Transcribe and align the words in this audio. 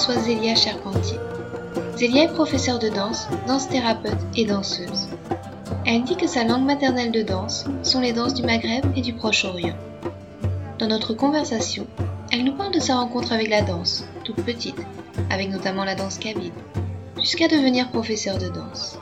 Reçois 0.00 0.22
Zélia 0.22 0.54
Charpentier. 0.54 1.18
Zélia 1.94 2.22
est 2.22 2.32
professeure 2.32 2.78
de 2.78 2.88
danse, 2.88 3.28
danse-thérapeute 3.46 4.16
et 4.34 4.46
danseuse. 4.46 5.08
Elle 5.84 6.04
dit 6.04 6.16
que 6.16 6.26
sa 6.26 6.42
langue 6.42 6.64
maternelle 6.64 7.12
de 7.12 7.20
danse 7.20 7.66
sont 7.82 8.00
les 8.00 8.14
danses 8.14 8.32
du 8.32 8.42
Maghreb 8.42 8.82
et 8.96 9.02
du 9.02 9.12
Proche-Orient. 9.12 9.76
Dans 10.78 10.86
notre 10.86 11.12
conversation, 11.12 11.86
elle 12.32 12.44
nous 12.44 12.54
parle 12.54 12.72
de 12.72 12.80
sa 12.80 12.96
rencontre 12.96 13.34
avec 13.34 13.50
la 13.50 13.60
danse, 13.60 14.06
toute 14.24 14.42
petite, 14.42 14.80
avec 15.28 15.50
notamment 15.50 15.84
la 15.84 15.96
danse 15.96 16.16
kabyle, 16.16 16.52
jusqu'à 17.18 17.48
devenir 17.48 17.90
professeure 17.90 18.38
de 18.38 18.48
danse. 18.48 18.98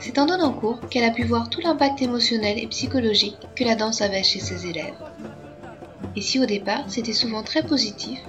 C'est 0.00 0.18
en 0.18 0.26
donnant 0.26 0.52
cours 0.52 0.80
qu'elle 0.90 1.04
a 1.04 1.12
pu 1.12 1.24
voir 1.24 1.48
tout 1.48 1.62
l'impact 1.62 2.02
émotionnel 2.02 2.58
et 2.58 2.66
psychologique 2.66 3.38
que 3.56 3.64
la 3.64 3.74
danse 3.74 4.02
avait 4.02 4.22
chez 4.22 4.40
ses 4.40 4.66
élèves. 4.66 5.00
Et 6.14 6.20
si 6.20 6.38
au 6.38 6.44
départ 6.44 6.84
c'était 6.88 7.14
souvent 7.14 7.42
très 7.42 7.62
positif, 7.62 8.20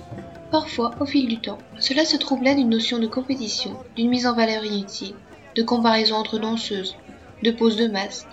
Parfois, 0.54 0.96
au 1.00 1.08
fil 1.08 1.28
du 1.28 1.42
temps, 1.42 1.58
cela 1.80 2.06
se 2.06 2.16
troublait 2.16 2.54
d'une 2.54 2.70
notion 2.70 3.00
de 3.00 3.08
compétition, 3.08 3.76
d'une 3.96 4.12
mise 4.12 4.28
en 4.28 4.36
valeur 4.36 4.64
inutile, 4.64 5.16
de 5.56 5.64
comparaison 5.64 6.14
entre 6.14 6.38
danseuses, 6.38 6.94
de 7.42 7.50
pose 7.50 7.76
de 7.76 7.88
masque, 7.88 8.28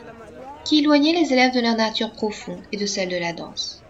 qui 0.66 0.80
éloignait 0.80 1.18
les 1.18 1.32
élèves 1.32 1.54
de 1.54 1.60
leur 1.60 1.76
nature 1.76 2.12
profonde 2.12 2.62
et 2.72 2.76
de 2.76 2.84
celle 2.84 3.08
de 3.08 3.16
la 3.16 3.32
danse. 3.32 3.86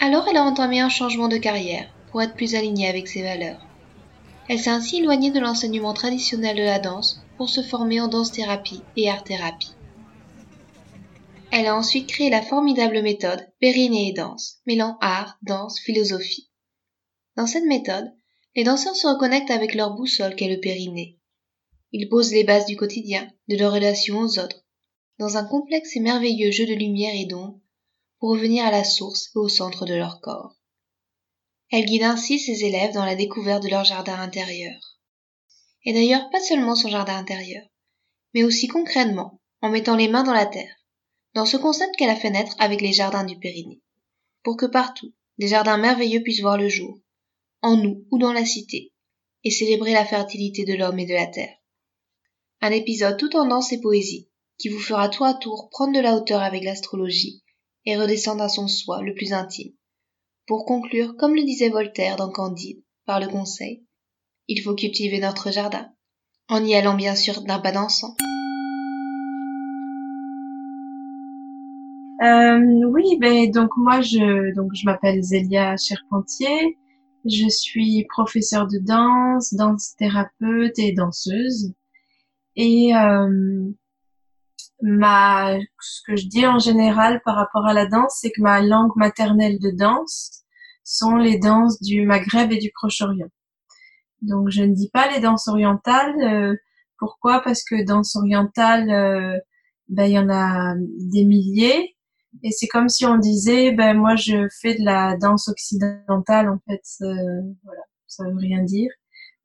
Alors 0.00 0.28
elle 0.28 0.36
a 0.36 0.44
entamé 0.44 0.78
un 0.78 0.88
changement 0.88 1.26
de 1.26 1.36
carrière 1.36 1.88
pour 2.12 2.22
être 2.22 2.36
plus 2.36 2.54
alignée 2.54 2.86
avec 2.86 3.08
ses 3.08 3.24
valeurs. 3.24 3.66
Elle 4.48 4.60
s'est 4.60 4.70
ainsi 4.70 4.98
éloignée 4.98 5.32
de 5.32 5.40
l'enseignement 5.40 5.94
traditionnel 5.94 6.56
de 6.56 6.62
la 6.62 6.78
danse 6.78 7.26
pour 7.36 7.50
se 7.50 7.60
former 7.64 8.00
en 8.00 8.06
danse-thérapie 8.06 8.84
et 8.94 9.10
art-thérapie. 9.10 9.74
Elle 11.50 11.66
a 11.66 11.76
ensuite 11.76 12.08
créé 12.08 12.30
la 12.30 12.40
formidable 12.40 13.02
méthode 13.02 13.48
Périnée 13.58 14.10
et 14.10 14.12
danse, 14.12 14.58
mêlant 14.64 14.96
art, 15.00 15.38
danse, 15.42 15.80
philosophie. 15.80 16.49
Dans 17.36 17.46
cette 17.46 17.64
méthode, 17.64 18.12
les 18.56 18.64
danseurs 18.64 18.96
se 18.96 19.06
reconnectent 19.06 19.50
avec 19.50 19.74
leur 19.74 19.94
boussole 19.94 20.34
qu'est 20.34 20.48
le 20.48 20.60
périnée. 20.60 21.18
Ils 21.92 22.08
posent 22.08 22.32
les 22.32 22.44
bases 22.44 22.66
du 22.66 22.76
quotidien, 22.76 23.30
de 23.48 23.56
leur 23.56 23.72
relation 23.72 24.18
aux 24.18 24.38
autres, 24.38 24.64
dans 25.18 25.36
un 25.36 25.44
complexe 25.44 25.96
et 25.96 26.00
merveilleux 26.00 26.50
jeu 26.50 26.66
de 26.66 26.74
lumière 26.74 27.14
et 27.14 27.26
d'ombre, 27.26 27.60
pour 28.18 28.30
revenir 28.30 28.64
à 28.64 28.70
la 28.70 28.84
source 28.84 29.30
et 29.34 29.38
au 29.38 29.48
centre 29.48 29.86
de 29.86 29.94
leur 29.94 30.20
corps. 30.20 30.56
Elle 31.70 31.86
guide 31.86 32.02
ainsi 32.02 32.38
ses 32.38 32.64
élèves 32.64 32.92
dans 32.92 33.04
la 33.04 33.14
découverte 33.14 33.62
de 33.62 33.68
leur 33.68 33.84
jardin 33.84 34.20
intérieur. 34.20 34.98
Et 35.84 35.92
d'ailleurs 35.92 36.28
pas 36.30 36.40
seulement 36.40 36.74
son 36.74 36.88
jardin 36.88 37.16
intérieur, 37.16 37.64
mais 38.34 38.44
aussi 38.44 38.66
concrètement, 38.66 39.40
en 39.62 39.70
mettant 39.70 39.96
les 39.96 40.08
mains 40.08 40.24
dans 40.24 40.34
la 40.34 40.46
terre, 40.46 40.74
dans 41.34 41.46
ce 41.46 41.56
concept 41.56 41.94
qu'elle 41.96 42.10
a 42.10 42.16
fait 42.16 42.30
naître 42.30 42.56
avec 42.58 42.80
les 42.80 42.92
jardins 42.92 43.24
du 43.24 43.38
Périnée, 43.38 43.80
pour 44.42 44.56
que 44.56 44.66
partout, 44.66 45.14
des 45.38 45.48
jardins 45.48 45.78
merveilleux 45.78 46.22
puissent 46.22 46.40
voir 46.40 46.58
le 46.58 46.68
jour, 46.68 46.98
en 47.62 47.76
nous 47.76 48.04
ou 48.10 48.18
dans 48.18 48.32
la 48.32 48.44
cité, 48.44 48.92
et 49.44 49.50
célébrer 49.50 49.92
la 49.92 50.04
fertilité 50.04 50.64
de 50.64 50.74
l'homme 50.74 50.98
et 50.98 51.06
de 51.06 51.14
la 51.14 51.26
terre. 51.26 51.56
Un 52.60 52.70
épisode 52.70 53.16
tout 53.16 53.36
en 53.36 53.46
danse 53.46 53.72
et 53.72 53.80
poésie, 53.80 54.28
qui 54.58 54.68
vous 54.68 54.78
fera 54.78 55.08
tour 55.08 55.26
à 55.26 55.34
tour 55.34 55.68
prendre 55.70 55.94
de 55.94 56.00
la 56.00 56.14
hauteur 56.14 56.42
avec 56.42 56.64
l'astrologie 56.64 57.42
et 57.86 57.96
redescendre 57.96 58.42
à 58.42 58.48
son 58.48 58.68
soi 58.68 59.02
le 59.02 59.14
plus 59.14 59.32
intime. 59.32 59.72
Pour 60.46 60.66
conclure, 60.66 61.16
comme 61.16 61.34
le 61.34 61.44
disait 61.44 61.70
Voltaire 61.70 62.16
dans 62.16 62.30
Candide, 62.30 62.82
par 63.06 63.20
le 63.20 63.28
conseil, 63.28 63.84
il 64.48 64.60
faut 64.60 64.74
cultiver 64.74 65.20
notre 65.20 65.50
jardin, 65.50 65.88
en 66.48 66.64
y 66.64 66.74
allant 66.74 66.94
bien 66.94 67.14
sûr 67.14 67.42
d'un 67.42 67.60
pas 67.60 67.72
dansant. 67.72 68.16
Euh, 72.22 72.84
oui, 72.84 73.16
ben 73.18 73.50
donc 73.50 73.70
moi 73.78 74.02
je 74.02 74.54
donc 74.54 74.74
je 74.74 74.84
m'appelle 74.84 75.22
Zélia 75.22 75.76
Charpentier, 75.78 76.76
je 77.24 77.48
suis 77.48 78.06
professeure 78.08 78.66
de 78.66 78.78
danse, 78.78 79.54
danse 79.54 79.94
thérapeute 79.96 80.78
et 80.78 80.92
danseuse. 80.92 81.72
Et 82.56 82.94
euh, 82.94 83.70
ma, 84.82 85.58
ce 85.80 86.00
que 86.06 86.16
je 86.16 86.26
dis 86.26 86.46
en 86.46 86.58
général 86.58 87.20
par 87.24 87.36
rapport 87.36 87.66
à 87.66 87.74
la 87.74 87.86
danse, 87.86 88.18
c'est 88.20 88.30
que 88.30 88.42
ma 88.42 88.60
langue 88.60 88.96
maternelle 88.96 89.58
de 89.58 89.70
danse 89.70 90.42
sont 90.84 91.16
les 91.16 91.38
danses 91.38 91.80
du 91.80 92.04
Maghreb 92.04 92.52
et 92.52 92.58
du 92.58 92.70
Proche-Orient. 92.74 93.30
Donc 94.22 94.50
je 94.50 94.62
ne 94.62 94.74
dis 94.74 94.90
pas 94.90 95.10
les 95.10 95.20
danses 95.20 95.48
orientales. 95.48 96.14
Euh, 96.22 96.56
pourquoi? 96.98 97.40
Parce 97.40 97.64
que 97.64 97.84
danse 97.84 98.16
orientale, 98.16 98.90
euh, 98.90 99.38
ben, 99.88 100.04
il 100.04 100.12
y 100.12 100.18
en 100.18 100.28
a 100.30 100.74
des 100.76 101.24
milliers 101.24 101.96
et 102.42 102.50
c'est 102.52 102.68
comme 102.68 102.88
si 102.88 103.04
on 103.04 103.18
disait, 103.18 103.72
ben 103.72 103.94
moi 103.96 104.16
je 104.16 104.48
fais 104.60 104.74
de 104.74 104.84
la 104.84 105.16
danse 105.16 105.48
occidentale 105.48 106.48
en 106.48 106.58
fait. 106.68 106.82
Euh, 107.02 107.42
voilà, 107.64 107.82
ça 108.06 108.24
veut 108.24 108.36
rien 108.36 108.62
dire. 108.62 108.90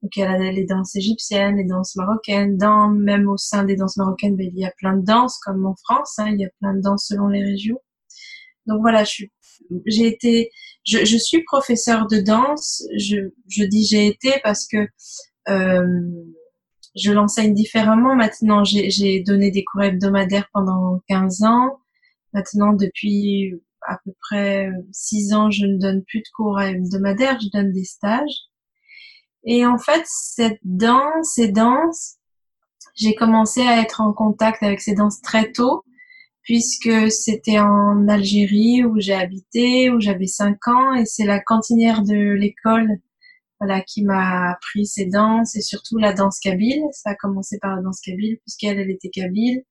Donc 0.01 0.15
il 0.15 0.19
y 0.19 0.23
a 0.23 0.37
les 0.51 0.65
danses 0.65 0.95
égyptiennes, 0.95 1.57
les 1.57 1.65
danses 1.65 1.95
marocaines. 1.95 2.57
Dans 2.57 2.89
même 2.89 3.27
au 3.27 3.37
sein 3.37 3.63
des 3.63 3.75
danses 3.75 3.97
marocaines, 3.97 4.35
ben, 4.35 4.47
il 4.53 4.59
y 4.59 4.65
a 4.65 4.71
plein 4.77 4.95
de 4.95 5.03
danses 5.03 5.39
comme 5.39 5.65
en 5.65 5.75
France. 5.83 6.13
Hein, 6.19 6.29
il 6.31 6.41
y 6.41 6.45
a 6.45 6.49
plein 6.59 6.73
de 6.75 6.81
danses 6.81 7.07
selon 7.07 7.27
les 7.27 7.43
régions. 7.43 7.79
Donc 8.67 8.81
voilà, 8.81 9.03
je 9.03 9.09
suis, 9.09 9.31
j'ai 9.85 10.07
été, 10.07 10.51
je, 10.85 11.05
je, 11.05 11.17
suis 11.17 11.43
professeur 11.43 12.07
de 12.07 12.19
danse. 12.19 12.83
Je, 12.97 13.31
je 13.47 13.63
dis 13.63 13.85
j'ai 13.85 14.07
été 14.07 14.33
parce 14.43 14.67
que 14.67 14.87
euh, 15.49 16.09
je 16.95 17.11
l'enseigne 17.11 17.53
différemment 17.53 18.15
maintenant. 18.15 18.63
J'ai 18.63 19.21
donné 19.21 19.51
des 19.51 19.63
cours 19.63 19.83
hebdomadaires 19.83 20.49
pendant 20.53 21.01
15 21.07 21.43
ans. 21.43 21.79
Maintenant, 22.35 22.73
depuis 22.73 23.53
à 23.87 23.97
peu 24.03 24.11
près 24.19 24.69
six 24.91 25.33
ans, 25.33 25.49
je 25.51 25.65
ne 25.65 25.77
donne 25.77 26.03
plus 26.03 26.19
de 26.19 26.27
cours 26.35 26.59
hebdomadaires, 26.59 27.39
je 27.39 27.47
donne 27.47 27.71
des 27.71 27.85
stages. 27.85 28.49
Et 29.45 29.65
en 29.65 29.77
fait, 29.77 30.03
cette 30.05 30.59
danse, 30.63 31.31
ces 31.33 31.47
danses, 31.47 32.17
j'ai 32.97 33.15
commencé 33.15 33.61
à 33.61 33.81
être 33.81 34.01
en 34.01 34.11
contact 34.11 34.63
avec 34.63 34.81
ces 34.81 34.95
danses 34.95 35.21
très 35.21 35.53
tôt, 35.53 35.85
puisque 36.41 37.09
c'était 37.09 37.59
en 37.59 38.05
Algérie 38.09 38.83
où 38.83 38.99
j'ai 38.99 39.13
habité, 39.13 39.89
où 39.89 40.01
j'avais 40.01 40.27
cinq 40.27 40.67
ans, 40.67 40.93
et 40.93 41.05
c'est 41.05 41.25
la 41.25 41.39
cantinière 41.39 42.03
de 42.03 42.33
l'école 42.33 42.99
voilà, 43.61 43.79
qui 43.79 44.03
m'a 44.03 44.51
appris 44.51 44.85
ces 44.85 45.05
danses 45.05 45.55
et 45.55 45.61
surtout 45.61 45.97
la 45.99 46.11
danse 46.11 46.39
kabyle. 46.41 46.83
Ça 46.91 47.11
a 47.11 47.15
commencé 47.15 47.59
par 47.61 47.77
la 47.77 47.81
danse 47.81 48.01
kabyle 48.01 48.39
puisqu'elle, 48.39 48.77
elle 48.77 48.91
était 48.91 49.09
kabyle. 49.09 49.63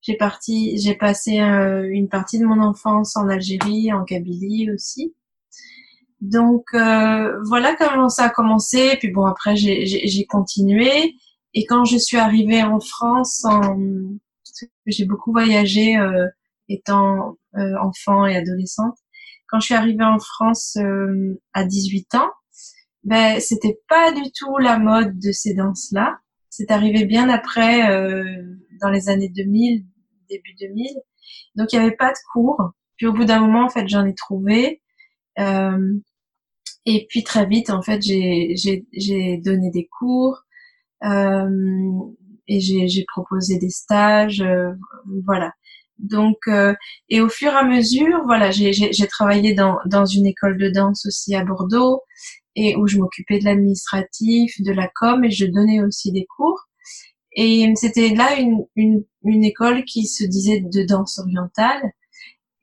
J'ai 0.00 0.16
parti, 0.16 0.78
j'ai 0.78 0.94
passé 0.94 1.40
euh, 1.40 1.88
une 1.90 2.08
partie 2.08 2.38
de 2.38 2.44
mon 2.44 2.60
enfance 2.60 3.16
en 3.16 3.28
Algérie, 3.28 3.92
en 3.92 4.04
Kabylie 4.04 4.70
aussi. 4.70 5.14
Donc 6.20 6.66
euh, 6.74 7.36
voilà 7.44 7.74
comment 7.76 8.08
ça 8.08 8.24
a 8.24 8.30
commencé. 8.30 8.96
Puis 8.98 9.10
bon 9.10 9.26
après 9.26 9.56
j'ai 9.56 10.26
continué. 10.26 11.14
Et 11.54 11.64
quand 11.66 11.84
je 11.84 11.96
suis 11.96 12.16
arrivée 12.16 12.62
en 12.62 12.80
France, 12.80 13.44
en, 13.44 13.78
j'ai 14.86 15.04
beaucoup 15.04 15.32
voyagé 15.32 15.96
euh, 15.96 16.26
étant 16.68 17.36
enfant 17.80 18.26
et 18.26 18.36
adolescente. 18.36 18.96
Quand 19.48 19.58
je 19.58 19.66
suis 19.66 19.74
arrivée 19.74 20.04
en 20.04 20.18
France 20.18 20.76
à 21.54 21.64
18 21.64 22.14
ans, 22.14 22.30
ben 23.04 23.40
c'était 23.40 23.80
pas 23.88 24.12
du 24.12 24.30
tout 24.32 24.58
la 24.58 24.78
mode 24.78 25.18
de 25.18 25.32
ces 25.32 25.54
danses 25.54 25.88
là. 25.92 26.18
C'est 26.50 26.72
arrivé 26.72 27.04
bien 27.04 27.28
après, 27.28 27.88
euh, 27.88 28.24
dans 28.80 28.90
les 28.90 29.08
années 29.08 29.28
2000, 29.28 29.84
début 30.28 30.54
2000. 30.60 30.86
Donc 31.56 31.72
il 31.72 31.78
n'y 31.78 31.84
avait 31.86 31.96
pas 31.96 32.10
de 32.10 32.18
cours. 32.32 32.72
Puis 32.96 33.06
au 33.06 33.12
bout 33.12 33.24
d'un 33.24 33.40
moment, 33.40 33.64
en 33.64 33.68
fait, 33.68 33.88
j'en 33.88 34.04
ai 34.06 34.14
trouvé. 34.14 34.82
Euh, 35.38 35.94
et 36.86 37.06
puis 37.08 37.22
très 37.22 37.46
vite, 37.46 37.70
en 37.70 37.82
fait, 37.82 38.00
j'ai 38.02 39.40
donné 39.44 39.70
des 39.70 39.88
cours 39.98 40.44
euh, 41.04 41.48
et 42.48 42.60
j'ai 42.60 43.04
proposé 43.12 43.58
des 43.58 43.70
stages, 43.70 44.40
euh, 44.40 44.72
voilà. 45.26 45.52
Donc 45.98 46.38
euh, 46.48 46.74
et 47.08 47.20
au 47.20 47.28
fur 47.28 47.52
et 47.52 47.56
à 47.56 47.64
mesure, 47.64 48.22
voilà, 48.24 48.50
j'ai 48.52 49.06
travaillé 49.08 49.54
dans 49.54 49.78
dans 49.86 50.06
une 50.06 50.26
école 50.26 50.56
de 50.56 50.70
danse 50.70 51.04
aussi 51.06 51.34
à 51.34 51.44
Bordeaux 51.44 52.02
et 52.56 52.76
où 52.76 52.86
je 52.86 52.98
m'occupais 52.98 53.38
de 53.38 53.44
l'administratif, 53.44 54.54
de 54.62 54.72
la 54.72 54.88
com 54.94 55.24
et 55.24 55.30
je 55.30 55.46
donnais 55.46 55.82
aussi 55.82 56.12
des 56.12 56.26
cours. 56.36 56.67
Et 57.40 57.72
c'était 57.76 58.08
là 58.16 58.36
une, 58.40 58.66
une, 58.74 59.44
école 59.44 59.84
qui 59.84 60.06
se 60.06 60.24
disait 60.24 60.60
de 60.60 60.82
danse 60.82 61.20
orientale. 61.20 61.92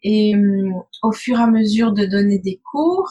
Et 0.04 0.36
hum, 0.36 0.84
au 1.02 1.14
fur 1.14 1.40
et 1.40 1.44
à 1.44 1.48
mesure 1.48 1.94
de 1.94 2.06
donner 2.06 2.40
des 2.40 2.60
cours, 2.70 3.10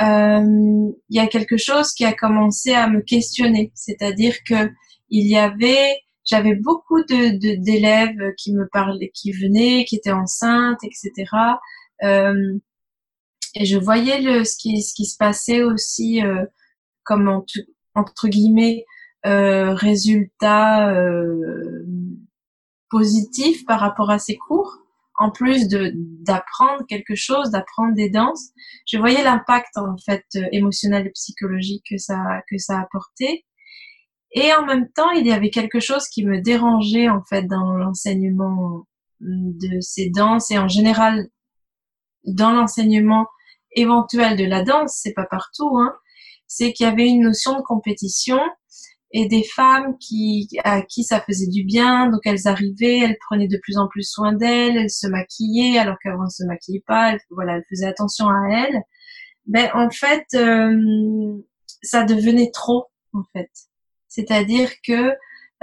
euh, 0.00 0.90
il 1.10 1.16
y 1.16 1.18
a 1.18 1.26
quelque 1.26 1.58
chose 1.58 1.92
qui 1.92 2.06
a 2.06 2.14
commencé 2.14 2.72
à 2.72 2.88
me 2.88 3.02
questionner, 3.02 3.72
c'est-à-dire 3.74 4.36
que 4.48 4.70
il 5.10 5.26
y 5.30 5.36
avait, 5.36 5.98
j'avais 6.24 6.54
beaucoup 6.54 7.02
de 7.02 7.56
d'élèves 7.62 8.32
qui 8.38 8.54
me 8.54 8.66
parlaient, 8.66 9.10
qui 9.14 9.32
venaient, 9.32 9.84
qui 9.84 9.96
étaient 9.96 10.12
enceintes, 10.12 10.82
etc. 10.82 11.30
Euh, 12.04 12.58
et 13.54 13.66
je 13.66 13.76
voyais 13.76 14.22
le, 14.22 14.44
ce 14.44 14.56
qui 14.56 14.80
ce 14.80 14.94
qui 14.94 15.04
se 15.04 15.18
passait 15.18 15.62
aussi 15.62 16.24
euh, 16.24 16.46
comme 17.04 17.28
entre 17.94 18.28
guillemets 18.28 18.86
euh, 19.24 19.74
résultat 19.74 20.90
euh, 20.92 21.86
positif 22.90 23.64
par 23.66 23.80
rapport 23.80 24.10
à 24.10 24.18
ces 24.18 24.36
cours 24.36 24.78
en 25.18 25.30
plus 25.30 25.68
de 25.68 25.92
d'apprendre 25.94 26.84
quelque 26.88 27.14
chose, 27.14 27.50
d'apprendre 27.50 27.94
des 27.94 28.10
danses, 28.10 28.50
je 28.86 28.98
voyais 28.98 29.22
l'impact 29.24 29.76
en 29.76 29.96
fait 30.04 30.24
euh, 30.36 30.46
émotionnel 30.52 31.06
et 31.06 31.10
psychologique 31.10 31.84
que 31.90 31.96
ça 31.96 32.42
que 32.50 32.58
ça 32.58 32.78
apportait. 32.78 33.44
Et 34.32 34.52
en 34.52 34.66
même 34.66 34.88
temps, 34.92 35.10
il 35.12 35.26
y 35.26 35.32
avait 35.32 35.50
quelque 35.50 35.80
chose 35.80 36.08
qui 36.08 36.24
me 36.24 36.40
dérangeait 36.40 37.08
en 37.08 37.22
fait 37.24 37.44
dans 37.44 37.72
l'enseignement 37.72 38.86
de 39.20 39.80
ces 39.80 40.10
danses 40.10 40.50
et 40.50 40.58
en 40.58 40.68
général 40.68 41.28
dans 42.24 42.50
l'enseignement 42.52 43.26
éventuel 43.72 44.36
de 44.36 44.44
la 44.44 44.62
danse, 44.62 44.98
c'est 45.02 45.14
pas 45.14 45.26
partout, 45.26 45.78
hein, 45.78 45.94
c'est 46.46 46.72
qu'il 46.72 46.86
y 46.86 46.88
avait 46.88 47.08
une 47.08 47.22
notion 47.22 47.56
de 47.56 47.62
compétition 47.62 48.40
et 49.12 49.28
des 49.28 49.44
femmes 49.44 49.96
qui 49.98 50.48
à 50.64 50.82
qui 50.82 51.04
ça 51.04 51.20
faisait 51.20 51.46
du 51.48 51.64
bien. 51.64 52.08
Donc 52.10 52.20
elles 52.24 52.48
arrivaient 52.48 52.98
elles 52.98 53.18
prenaient 53.28 53.48
de 53.48 53.58
plus 53.62 53.78
en 53.78 53.88
plus 53.88 54.02
soin 54.02 54.32
d'elles 54.32 54.76
elles 54.76 54.90
se 54.90 55.06
maquillaient 55.06 55.78
alors 55.78 55.96
qu'avant 56.02 56.24
elles 56.24 56.30
se 56.30 56.44
maquillaient 56.44 56.84
pas 56.86 57.12
elles, 57.12 57.20
voilà 57.30 57.56
elles 57.56 57.64
faisaient 57.70 57.86
attention 57.86 58.28
à 58.28 58.48
elles. 58.50 58.82
Ben 59.46 59.70
en 59.74 59.90
fait 59.90 60.26
euh, 60.34 61.36
ça 61.82 62.04
devenait 62.04 62.50
trop 62.52 62.86
en 63.12 63.22
fait. 63.32 63.50
C'est-à-dire 64.08 64.70
que 64.86 65.12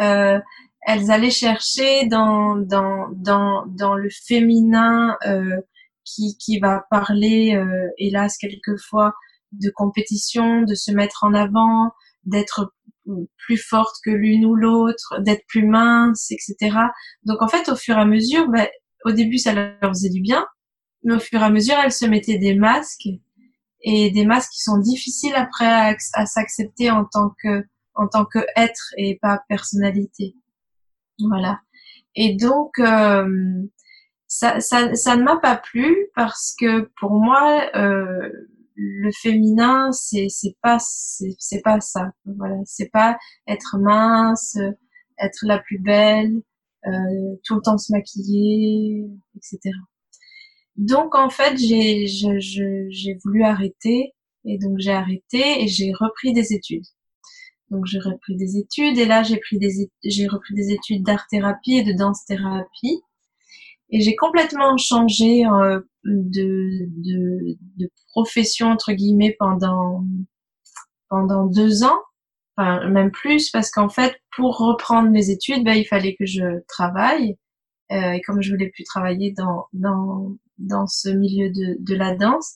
euh, 0.01 0.39
elles 0.85 1.11
allaient 1.11 1.29
chercher 1.29 2.07
dans 2.07 2.55
dans 2.55 3.09
dans 3.11 3.65
dans 3.67 3.95
le 3.95 4.09
féminin 4.09 5.17
euh, 5.25 5.61
qui 6.03 6.37
qui 6.37 6.59
va 6.59 6.85
parler 6.89 7.55
euh, 7.55 7.89
hélas 7.97 8.37
quelquefois 8.37 9.13
de 9.51 9.69
compétition 9.69 10.63
de 10.63 10.75
se 10.75 10.91
mettre 10.91 11.23
en 11.23 11.33
avant 11.33 11.91
d'être 12.25 12.73
plus 13.37 13.57
forte 13.57 13.95
que 14.03 14.11
l'une 14.11 14.45
ou 14.45 14.55
l'autre, 14.55 15.19
d'être 15.19 15.45
plus 15.47 15.67
mince, 15.67 16.31
etc. 16.31 16.77
Donc 17.23 17.41
en 17.41 17.47
fait, 17.47 17.69
au 17.69 17.75
fur 17.75 17.97
et 17.97 18.01
à 18.01 18.05
mesure, 18.05 18.47
ben, 18.49 18.67
au 19.05 19.11
début, 19.11 19.37
ça 19.37 19.53
leur 19.53 19.91
faisait 19.93 20.09
du 20.09 20.21
bien, 20.21 20.45
mais 21.03 21.15
au 21.15 21.19
fur 21.19 21.41
et 21.41 21.43
à 21.43 21.49
mesure, 21.49 21.75
elles 21.83 21.91
se 21.91 22.05
mettaient 22.05 22.37
des 22.37 22.55
masques 22.55 23.07
et 23.81 24.11
des 24.11 24.25
masques 24.25 24.51
qui 24.51 24.61
sont 24.61 24.77
difficiles 24.77 25.35
après 25.35 25.95
à, 26.13 26.25
s'accepter 26.25 26.89
en 26.89 27.05
tant 27.05 27.31
que 27.41 27.65
en 27.95 28.07
tant 28.07 28.25
que 28.25 28.39
être 28.55 28.93
et 28.97 29.19
pas 29.21 29.41
personnalité. 29.49 30.35
Voilà. 31.19 31.59
Et 32.15 32.35
donc 32.35 32.79
euh, 32.79 33.27
ça, 34.27 34.59
ça, 34.61 34.95
ça 34.95 35.15
ne 35.15 35.23
m'a 35.23 35.37
pas 35.37 35.57
plu 35.57 35.95
parce 36.15 36.55
que 36.59 36.89
pour 36.99 37.11
moi, 37.11 37.69
euh, 37.75 38.29
le 38.75 39.11
féminin 39.11 39.91
c'est 39.91 40.27
c'est 40.29 40.55
pas 40.61 40.77
c'est 40.79 41.61
pas 41.63 41.79
ça. 41.79 42.11
Voilà 42.25 42.57
c'est 42.65 42.89
pas 42.89 43.17
être 43.47 43.77
mince 43.79 44.57
être 45.19 45.39
la 45.43 45.59
plus 45.59 45.79
belle 45.79 46.41
euh, 46.87 47.35
tout 47.43 47.55
le 47.55 47.61
temps 47.61 47.77
se 47.77 47.91
maquiller 47.93 49.05
etc 49.35 49.71
donc 50.75 51.15
en 51.15 51.29
fait 51.29 51.57
j'ai 51.57 52.07
j'ai 52.07 53.17
voulu 53.23 53.43
arrêter 53.43 54.13
et 54.45 54.57
donc 54.57 54.77
j'ai 54.79 54.91
arrêté 54.91 55.63
et 55.63 55.67
j'ai 55.67 55.93
repris 55.93 56.33
des 56.33 56.53
études. 56.53 56.85
Donc 57.69 57.85
j'ai 57.85 57.99
repris 57.99 58.35
des 58.35 58.57
études 58.57 58.97
et 58.97 59.05
là 59.05 59.23
j'ai 59.23 59.37
pris 59.37 59.57
des 59.57 59.89
j'ai 60.03 60.27
repris 60.27 60.53
des 60.53 60.71
études 60.71 61.03
d'art 61.03 61.25
thérapie 61.29 61.77
et 61.77 61.83
de 61.83 61.93
danse 61.93 62.25
thérapie 62.25 63.01
et 63.93 64.01
j'ai 64.01 64.15
complètement 64.15 64.75
changé 64.77 65.45
euh, 65.45 65.79
de, 66.03 66.87
de, 66.97 67.57
de, 67.77 67.89
profession 68.07 68.67
entre 68.67 68.91
guillemets 68.91 69.35
pendant 69.39 70.03
pendant 71.09 71.45
deux 71.45 71.83
ans, 71.83 71.99
enfin 72.57 72.89
même 72.89 73.11
plus, 73.11 73.51
parce 73.51 73.69
qu'en 73.69 73.89
fait 73.89 74.15
pour 74.35 74.57
reprendre 74.57 75.09
mes 75.11 75.29
études, 75.29 75.63
ben, 75.63 75.75
il 75.75 75.85
fallait 75.85 76.15
que 76.15 76.25
je 76.25 76.61
travaille. 76.67 77.37
Euh, 77.91 78.13
et 78.13 78.21
comme 78.21 78.41
je 78.41 78.51
voulais 78.51 78.69
plus 78.69 78.83
travailler 78.83 79.31
dans 79.37 79.67
dans 79.73 80.35
dans 80.57 80.87
ce 80.87 81.09
milieu 81.09 81.49
de, 81.49 81.77
de 81.79 81.95
la 81.95 82.15
danse, 82.15 82.55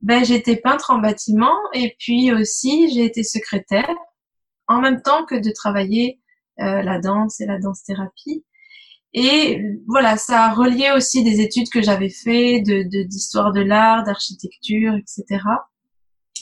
ben 0.00 0.24
j'étais 0.24 0.56
peintre 0.56 0.90
en 0.90 0.98
bâtiment 0.98 1.56
et 1.72 1.94
puis 2.00 2.32
aussi 2.32 2.90
j'ai 2.92 3.04
été 3.04 3.22
secrétaire 3.22 3.94
en 4.66 4.80
même 4.80 5.02
temps 5.02 5.24
que 5.24 5.36
de 5.36 5.50
travailler 5.52 6.20
euh, 6.60 6.82
la 6.82 6.98
danse 6.98 7.40
et 7.40 7.46
la 7.46 7.60
danse 7.60 7.84
thérapie. 7.84 8.44
Et 9.14 9.62
voilà, 9.86 10.16
ça 10.16 10.46
a 10.46 10.54
relié 10.54 10.90
aussi 10.96 11.22
des 11.22 11.40
études 11.40 11.68
que 11.70 11.80
j'avais 11.80 12.08
fait 12.08 12.60
de 12.60 12.82
d'histoire 13.04 13.52
de, 13.52 13.60
l'art, 13.60 14.02
d'architecture, 14.04 14.94
etc. 14.94 15.40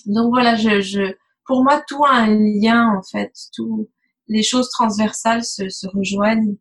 Donc 0.07 0.31
voilà, 0.31 0.57
je, 0.57 0.81
je, 0.81 1.15
pour 1.45 1.63
moi, 1.65 1.83
tout 1.87 2.05
a 2.05 2.13
un 2.13 2.35
lien 2.35 2.89
en 2.97 3.03
fait. 3.03 3.33
Tout, 3.55 3.91
les 4.29 4.43
choses 4.43 4.71
transversales 4.71 5.45
se, 5.45 5.69
se 5.69 5.87
rejoignent. 5.89 6.57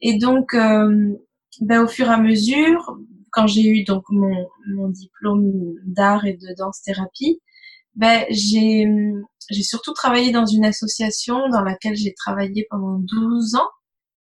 Et 0.00 0.18
donc, 0.18 0.54
euh, 0.54 1.14
ben, 1.60 1.84
au 1.84 1.88
fur 1.88 2.06
et 2.06 2.14
à 2.14 2.18
mesure, 2.18 2.98
quand 3.30 3.46
j'ai 3.46 3.62
eu 3.68 3.84
donc 3.84 4.04
mon, 4.10 4.48
mon 4.74 4.88
diplôme 4.88 5.74
d'art 5.86 6.26
et 6.26 6.34
de 6.34 6.54
danse 6.58 6.82
thérapie, 6.82 7.40
ben, 7.94 8.24
j'ai 8.30 8.84
j'ai 9.50 9.62
surtout 9.62 9.92
travaillé 9.92 10.32
dans 10.32 10.46
une 10.46 10.64
association 10.64 11.48
dans 11.50 11.62
laquelle 11.62 11.96
j'ai 11.96 12.14
travaillé 12.14 12.66
pendant 12.70 12.98
12 12.98 13.54
ans. 13.56 13.68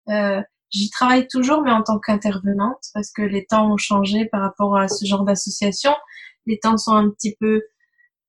Euh, 0.10 0.42
J'y 0.72 0.90
travaille 0.90 1.28
toujours, 1.28 1.62
mais 1.62 1.72
en 1.72 1.84
tant 1.84 2.00
qu'intervenante, 2.00 2.86
parce 2.94 3.12
que 3.12 3.22
les 3.22 3.46
temps 3.46 3.72
ont 3.72 3.78
changé 3.78 4.26
par 4.26 4.42
rapport 4.42 4.78
à 4.78 4.88
ce 4.88 5.06
genre 5.06 5.26
d'association. 5.26 5.92
Les 6.46 6.60
temps 6.60 6.78
sont 6.78 6.94
un 6.94 7.10
petit 7.10 7.36
peu 7.40 7.62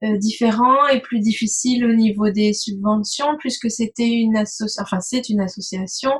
euh, 0.03 0.19
différents 0.19 0.89
et 0.89 1.01
plus 1.01 1.21
difficiles 1.21 1.87
au 1.87 1.95
niveau 1.95 2.31
des 2.31 2.53
subventions, 2.53 3.37
puisque 3.39 3.71
c'était 3.71 4.11
une 4.11 4.37
association, 4.37 4.83
enfin 4.83 5.01
c'est 5.01 5.29
une 5.29 5.41
association 5.41 6.11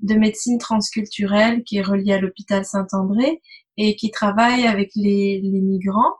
de 0.00 0.14
médecine 0.14 0.58
transculturelle 0.58 1.62
qui 1.62 1.76
est 1.76 1.82
reliée 1.82 2.14
à 2.14 2.20
l'hôpital 2.20 2.64
Saint-André 2.64 3.40
et 3.76 3.94
qui 3.94 4.10
travaille 4.10 4.66
avec 4.66 4.90
les, 4.96 5.40
les 5.42 5.60
migrants, 5.60 6.14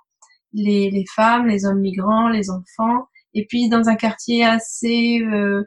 les, 0.53 0.91
les, 0.91 1.05
femmes, 1.17 1.49
les 1.49 1.65
hommes 1.65 1.81
migrants, 1.81 2.29
les 2.29 2.51
enfants, 2.51 3.09
et 3.35 3.47
puis 3.47 3.69
dans 3.69 3.89
un 3.89 3.97
quartier 3.97 4.45
assez 4.45 5.21
euh, 5.21 5.65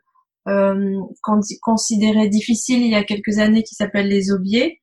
considéré 1.62 2.28
difficile 2.30 2.82
il 2.82 2.92
y 2.92 2.96
a 2.96 3.04
quelques 3.04 3.40
années 3.40 3.64
qui 3.64 3.76
s'appelle 3.76 4.08
les 4.08 4.32
Aubiers. 4.32 4.82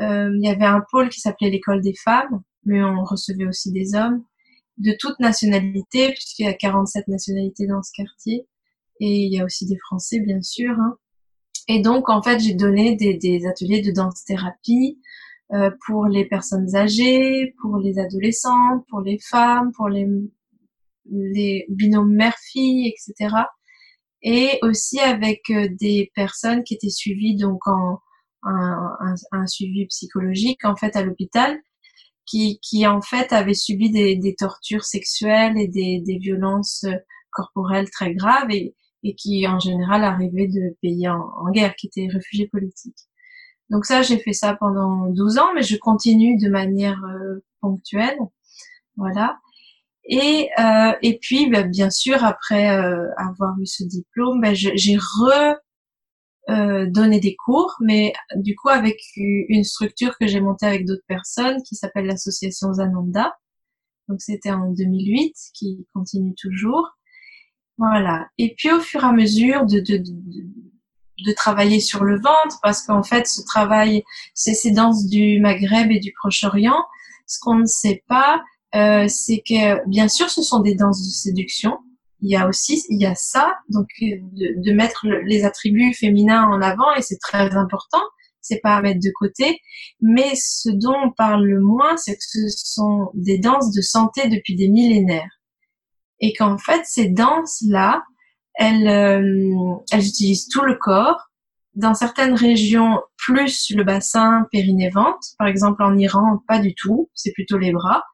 Euh, 0.00 0.30
il 0.34 0.44
y 0.44 0.48
avait 0.48 0.64
un 0.64 0.82
pôle 0.90 1.08
qui 1.08 1.20
s'appelait 1.20 1.50
l'école 1.50 1.80
des 1.80 1.94
femmes, 1.94 2.42
mais 2.64 2.82
on 2.82 3.04
recevait 3.04 3.46
aussi 3.46 3.70
des 3.72 3.94
hommes 3.94 4.24
de 4.78 4.92
toute 4.98 5.20
nationalité, 5.20 6.10
puisqu'il 6.10 6.46
y 6.46 6.48
a 6.48 6.54
47 6.54 7.06
nationalités 7.08 7.66
dans 7.66 7.82
ce 7.82 7.92
quartier. 7.94 8.46
Et 9.00 9.24
il 9.26 9.32
y 9.32 9.40
a 9.40 9.44
aussi 9.44 9.66
des 9.66 9.78
Français, 9.78 10.20
bien 10.20 10.42
sûr. 10.42 10.72
Hein. 10.72 10.96
Et 11.68 11.80
donc, 11.80 12.10
en 12.10 12.22
fait, 12.22 12.40
j'ai 12.40 12.54
donné 12.54 12.96
des, 12.96 13.14
des, 13.14 13.46
ateliers 13.46 13.82
de 13.82 13.92
danse-thérapie 13.92 15.00
euh, 15.52 15.70
pour 15.86 16.06
les 16.06 16.24
personnes 16.24 16.74
âgées, 16.74 17.54
pour 17.60 17.78
les 17.78 17.98
adolescents, 17.98 18.84
pour 18.88 19.00
les 19.00 19.18
femmes, 19.18 19.70
pour 19.72 19.88
les, 19.88 20.06
les 21.10 21.66
binômes 21.68 22.12
mère-fille, 22.12 22.88
etc 22.88 23.44
et 24.24 24.58
aussi 24.62 24.98
avec 24.98 25.42
euh, 25.50 25.68
des 25.80 26.10
personnes 26.16 26.64
qui 26.64 26.74
étaient 26.74 26.90
suivies 26.90 27.36
donc 27.36 27.66
en 27.68 28.00
un, 28.42 28.96
un, 29.00 29.14
un 29.32 29.46
suivi 29.46 29.86
psychologique 29.86 30.64
en 30.64 30.76
fait 30.76 30.96
à 30.96 31.04
l'hôpital 31.04 31.58
qui, 32.26 32.58
qui 32.62 32.86
en 32.86 33.00
fait 33.00 33.32
avaient 33.32 33.54
subi 33.54 33.90
des, 33.90 34.16
des 34.16 34.34
tortures 34.34 34.84
sexuelles 34.84 35.58
et 35.58 35.68
des, 35.68 36.00
des 36.00 36.18
violences 36.18 36.84
euh, 36.84 36.96
corporelles 37.30 37.90
très 37.90 38.14
graves 38.14 38.50
et, 38.50 38.74
et 39.02 39.14
qui 39.14 39.46
en 39.46 39.58
général 39.60 40.04
arrivaient 40.04 40.48
de 40.48 40.76
pays 40.80 41.08
en, 41.08 41.20
en 41.20 41.50
guerre, 41.50 41.74
qui 41.76 41.86
étaient 41.88 42.08
réfugiés 42.10 42.48
politiques. 42.48 42.96
Donc 43.70 43.84
ça, 43.86 44.02
j'ai 44.02 44.18
fait 44.18 44.32
ça 44.32 44.56
pendant 44.58 45.06
12 45.10 45.38
ans, 45.38 45.54
mais 45.54 45.62
je 45.62 45.76
continue 45.76 46.38
de 46.38 46.48
manière 46.48 47.02
euh, 47.04 47.44
ponctuelle. 47.60 48.18
Voilà. 48.96 49.38
Et, 50.06 50.50
euh, 50.58 50.92
et 51.02 51.18
puis, 51.18 51.48
bah, 51.50 51.62
bien 51.62 51.90
sûr, 51.90 52.24
après 52.24 52.70
euh, 52.76 53.06
avoir 53.16 53.58
eu 53.58 53.66
ce 53.66 53.84
diplôme, 53.84 54.40
bah, 54.40 54.52
j'ai 54.54 54.96
re 54.96 55.56
euh, 56.50 56.86
des 56.90 57.36
cours, 57.36 57.74
mais 57.80 58.12
du 58.36 58.54
coup 58.54 58.68
avec 58.68 58.98
une 59.16 59.64
structure 59.64 60.18
que 60.18 60.26
j'ai 60.26 60.40
montée 60.40 60.66
avec 60.66 60.84
d'autres 60.84 61.06
personnes 61.08 61.62
qui 61.62 61.74
s'appelle 61.74 62.06
l'association 62.06 62.74
Zananda. 62.74 63.34
Donc 64.08 64.20
c'était 64.20 64.50
en 64.50 64.70
2008, 64.70 65.34
qui 65.54 65.86
continue 65.94 66.34
toujours. 66.34 66.98
Voilà. 67.78 68.28
Et 68.38 68.54
puis 68.56 68.70
au 68.70 68.80
fur 68.80 69.02
et 69.02 69.06
à 69.06 69.12
mesure 69.12 69.64
de, 69.64 69.80
de, 69.80 69.96
de, 69.96 70.44
de 71.26 71.32
travailler 71.32 71.80
sur 71.80 72.04
le 72.04 72.16
ventre 72.16 72.58
parce 72.62 72.82
qu'en 72.82 73.02
fait 73.02 73.26
ce 73.26 73.42
travail, 73.42 74.04
c'est 74.34 74.54
ces 74.54 74.72
danses 74.72 75.06
du 75.08 75.40
Maghreb 75.40 75.90
et 75.90 76.00
du 76.00 76.12
Proche-Orient. 76.12 76.84
Ce 77.26 77.38
qu'on 77.40 77.56
ne 77.56 77.66
sait 77.66 78.04
pas, 78.06 78.42
euh, 78.74 79.06
c'est 79.08 79.42
que 79.46 79.86
bien 79.88 80.08
sûr 80.08 80.30
ce 80.30 80.42
sont 80.42 80.60
des 80.60 80.74
danses 80.74 81.00
de 81.00 81.10
séduction. 81.10 81.78
Il 82.20 82.30
y 82.30 82.36
a 82.36 82.48
aussi, 82.48 82.82
il 82.88 83.00
y 83.00 83.06
a 83.06 83.14
ça, 83.14 83.54
donc 83.68 83.86
de, 84.00 84.62
de 84.62 84.72
mettre 84.72 85.06
les 85.26 85.44
attributs 85.44 85.92
féminins 85.92 86.44
en 86.44 86.62
avant 86.62 86.94
et 86.96 87.02
c'est 87.02 87.18
très 87.18 87.54
important. 87.54 88.02
C'est 88.40 88.60
pas 88.60 88.76
à 88.76 88.82
mettre 88.82 89.00
de 89.00 89.12
côté, 89.18 89.60
mais 90.00 90.32
ce 90.34 90.70
dont 90.70 90.96
on 91.04 91.10
parle 91.10 91.44
le 91.44 91.60
moins, 91.60 91.96
c'est 91.96 92.14
que 92.14 92.22
ce 92.22 92.48
sont 92.48 93.10
des 93.14 93.38
danses 93.38 93.72
de 93.72 93.80
santé 93.80 94.28
depuis 94.28 94.54
des 94.54 94.68
millénaires 94.68 95.40
et 96.20 96.32
qu'en 96.32 96.58
fait 96.58 96.82
ces 96.84 97.08
danses 97.08 97.62
là 97.66 98.02
elles, 98.54 98.88
euh, 98.88 99.74
elles 99.92 100.06
utilisent 100.06 100.48
tout 100.48 100.62
le 100.62 100.76
corps. 100.76 101.30
Dans 101.74 101.94
certaines 101.94 102.34
régions, 102.34 103.00
plus 103.16 103.72
le 103.74 103.82
bassin 103.82 104.46
périnée-ventre. 104.52 105.26
Par 105.38 105.48
exemple, 105.48 105.82
en 105.82 105.96
Iran, 105.96 106.40
pas 106.46 106.60
du 106.60 106.74
tout. 106.74 107.10
C'est 107.14 107.32
plutôt 107.32 107.58
les 107.58 107.72
bras. 107.72 108.04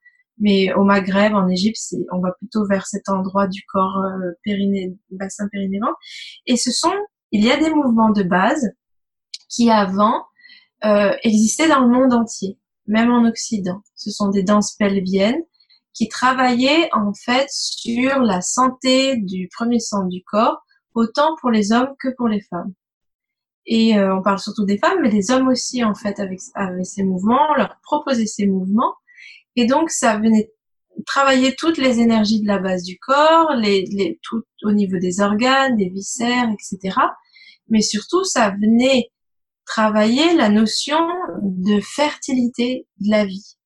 Mais 0.41 0.73
au 0.75 0.85
Maghreb, 0.85 1.35
en 1.35 1.49
Égypte, 1.49 1.79
on 2.13 2.21
va 2.21 2.33
plutôt 2.33 2.67
vers 2.67 2.87
cet 2.87 3.09
endroit 3.09 3.47
du 3.47 3.63
corps 3.73 4.03
euh, 4.05 4.33
périnée, 4.43 4.97
bassin 5.11 5.49
périnée-ventre. 5.49 5.99
Et 6.47 6.57
ce 6.57 6.71
sont, 6.73 6.93
il 7.31 7.45
y 7.45 7.51
a 7.51 7.59
des 7.59 7.71
mouvements 7.71 8.11
de 8.11 8.23
base 8.23 8.71
qui 9.49 9.71
avant 9.71 10.25
euh, 10.85 11.13
existaient 11.23 11.69
dans 11.69 11.81
le 11.81 11.89
monde 11.89 12.15
entier, 12.15 12.59
même 12.87 13.13
en 13.13 13.29
Occident. 13.29 13.83
Ce 13.95 14.11
sont 14.11 14.29
des 14.29 14.43
danses 14.43 14.75
pelviennes 14.79 15.43
qui 15.93 16.09
travaillait 16.09 16.89
en 16.95 17.13
fait 17.13 17.49
sur 17.51 18.21
la 18.21 18.41
santé 18.41 19.17
du 19.19 19.49
premier 19.55 19.81
sang 19.81 20.07
du 20.07 20.23
corps, 20.25 20.63
autant 20.95 21.37
pour 21.41 21.51
les 21.51 21.73
hommes 21.73 21.95
que 21.99 22.09
pour 22.17 22.29
les 22.29 22.41
femmes. 22.41 22.73
Et 23.67 23.99
euh, 23.99 24.17
on 24.17 24.23
parle 24.23 24.39
surtout 24.39 24.65
des 24.65 24.79
femmes, 24.79 25.01
mais 25.03 25.11
des 25.11 25.31
hommes 25.31 25.49
aussi 25.49 25.85
en 25.85 25.95
fait 25.95 26.19
avec, 26.19 26.41
avec 26.55 26.87
ces 26.87 27.03
mouvements, 27.03 27.55
leur 27.57 27.77
proposer 27.83 28.27
ces 28.27 28.47
mouvements. 28.47 28.95
Et 29.57 29.67
donc 29.67 29.91
ça 29.91 30.19
venait 30.19 30.53
travailler 31.07 31.55
toutes 31.57 31.79
les 31.79 32.01
énergies 32.01 32.41
de 32.41 32.47
la 32.47 32.59
base 32.59 32.83
du 32.83 32.99
corps, 32.99 33.55
les, 33.55 34.19
tout 34.23 34.43
au 34.65 34.73
niveau 34.73 34.99
des 34.99 35.21
organes, 35.21 35.77
des 35.77 35.89
viscères, 35.89 36.49
etc. 36.51 36.97
Mais 37.69 37.81
surtout, 37.81 38.25
ça 38.25 38.51
venait 38.51 39.11
travailler 39.65 40.35
la 40.35 40.49
notion 40.49 41.01
de 41.43 41.81
fertilité 41.81 42.87
de 42.99 43.11
la 43.11 43.25
vie. 43.25 43.57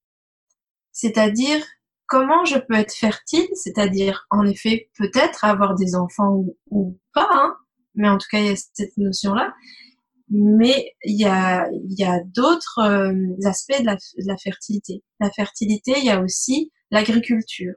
C'est-à-dire 0.93 1.65
comment 2.07 2.45
je 2.45 2.59
peux 2.59 2.75
être 2.75 2.95
fertile, 2.95 3.49
c'est-à-dire 3.55 4.27
en 4.31 4.45
effet 4.45 4.91
peut-être 4.99 5.45
avoir 5.45 5.75
des 5.75 5.97
enfants 5.97 6.45
ou, 6.71 6.99
pas, 7.15 7.29
hein, 7.33 7.57
mais 7.95 8.09
en 8.09 8.19
tout 8.19 8.27
cas 8.31 8.39
il 8.39 8.47
y 8.47 8.51
a 8.51 8.57
cette 8.57 8.97
notion-là. 8.97 9.55
Mais 10.31 10.93
il 11.05 11.21
y 11.21 11.27
a, 11.27 11.69
y 11.71 12.05
a 12.05 12.21
d'autres 12.25 12.81
euh, 12.81 13.15
aspects 13.47 13.79
de 13.79 13.87
la, 13.87 13.95
de 13.95 14.27
la 14.27 14.37
fertilité. 14.37 15.03
La 15.21 15.31
fertilité, 15.31 15.95
il 15.99 16.05
y 16.05 16.11
a 16.11 16.21
aussi 16.21 16.73
l'agriculture. 16.91 17.75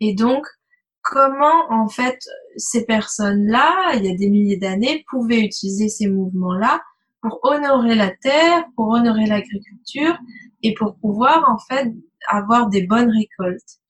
Et 0.00 0.14
donc, 0.14 0.46
comment 1.02 1.70
en 1.70 1.88
fait 1.88 2.18
ces 2.56 2.84
personnes-là, 2.84 3.94
il 3.94 4.04
y 4.04 4.10
a 4.10 4.16
des 4.16 4.28
milliers 4.28 4.56
d'années, 4.56 5.04
pouvaient 5.08 5.40
utiliser 5.40 5.88
ces 5.88 6.08
mouvements-là 6.08 6.82
pour 7.22 7.38
honorer 7.42 7.94
la 7.94 8.10
terre, 8.10 8.64
pour 8.74 8.88
honorer 8.88 9.26
l'agriculture 9.26 10.18
et 10.62 10.74
pour 10.74 10.96
pouvoir 10.96 11.44
en 11.48 11.58
fait 11.58 11.92
avoir 12.28 12.68
des 12.68 12.86
bonnes 12.86 13.10
récoltes. 13.10 13.80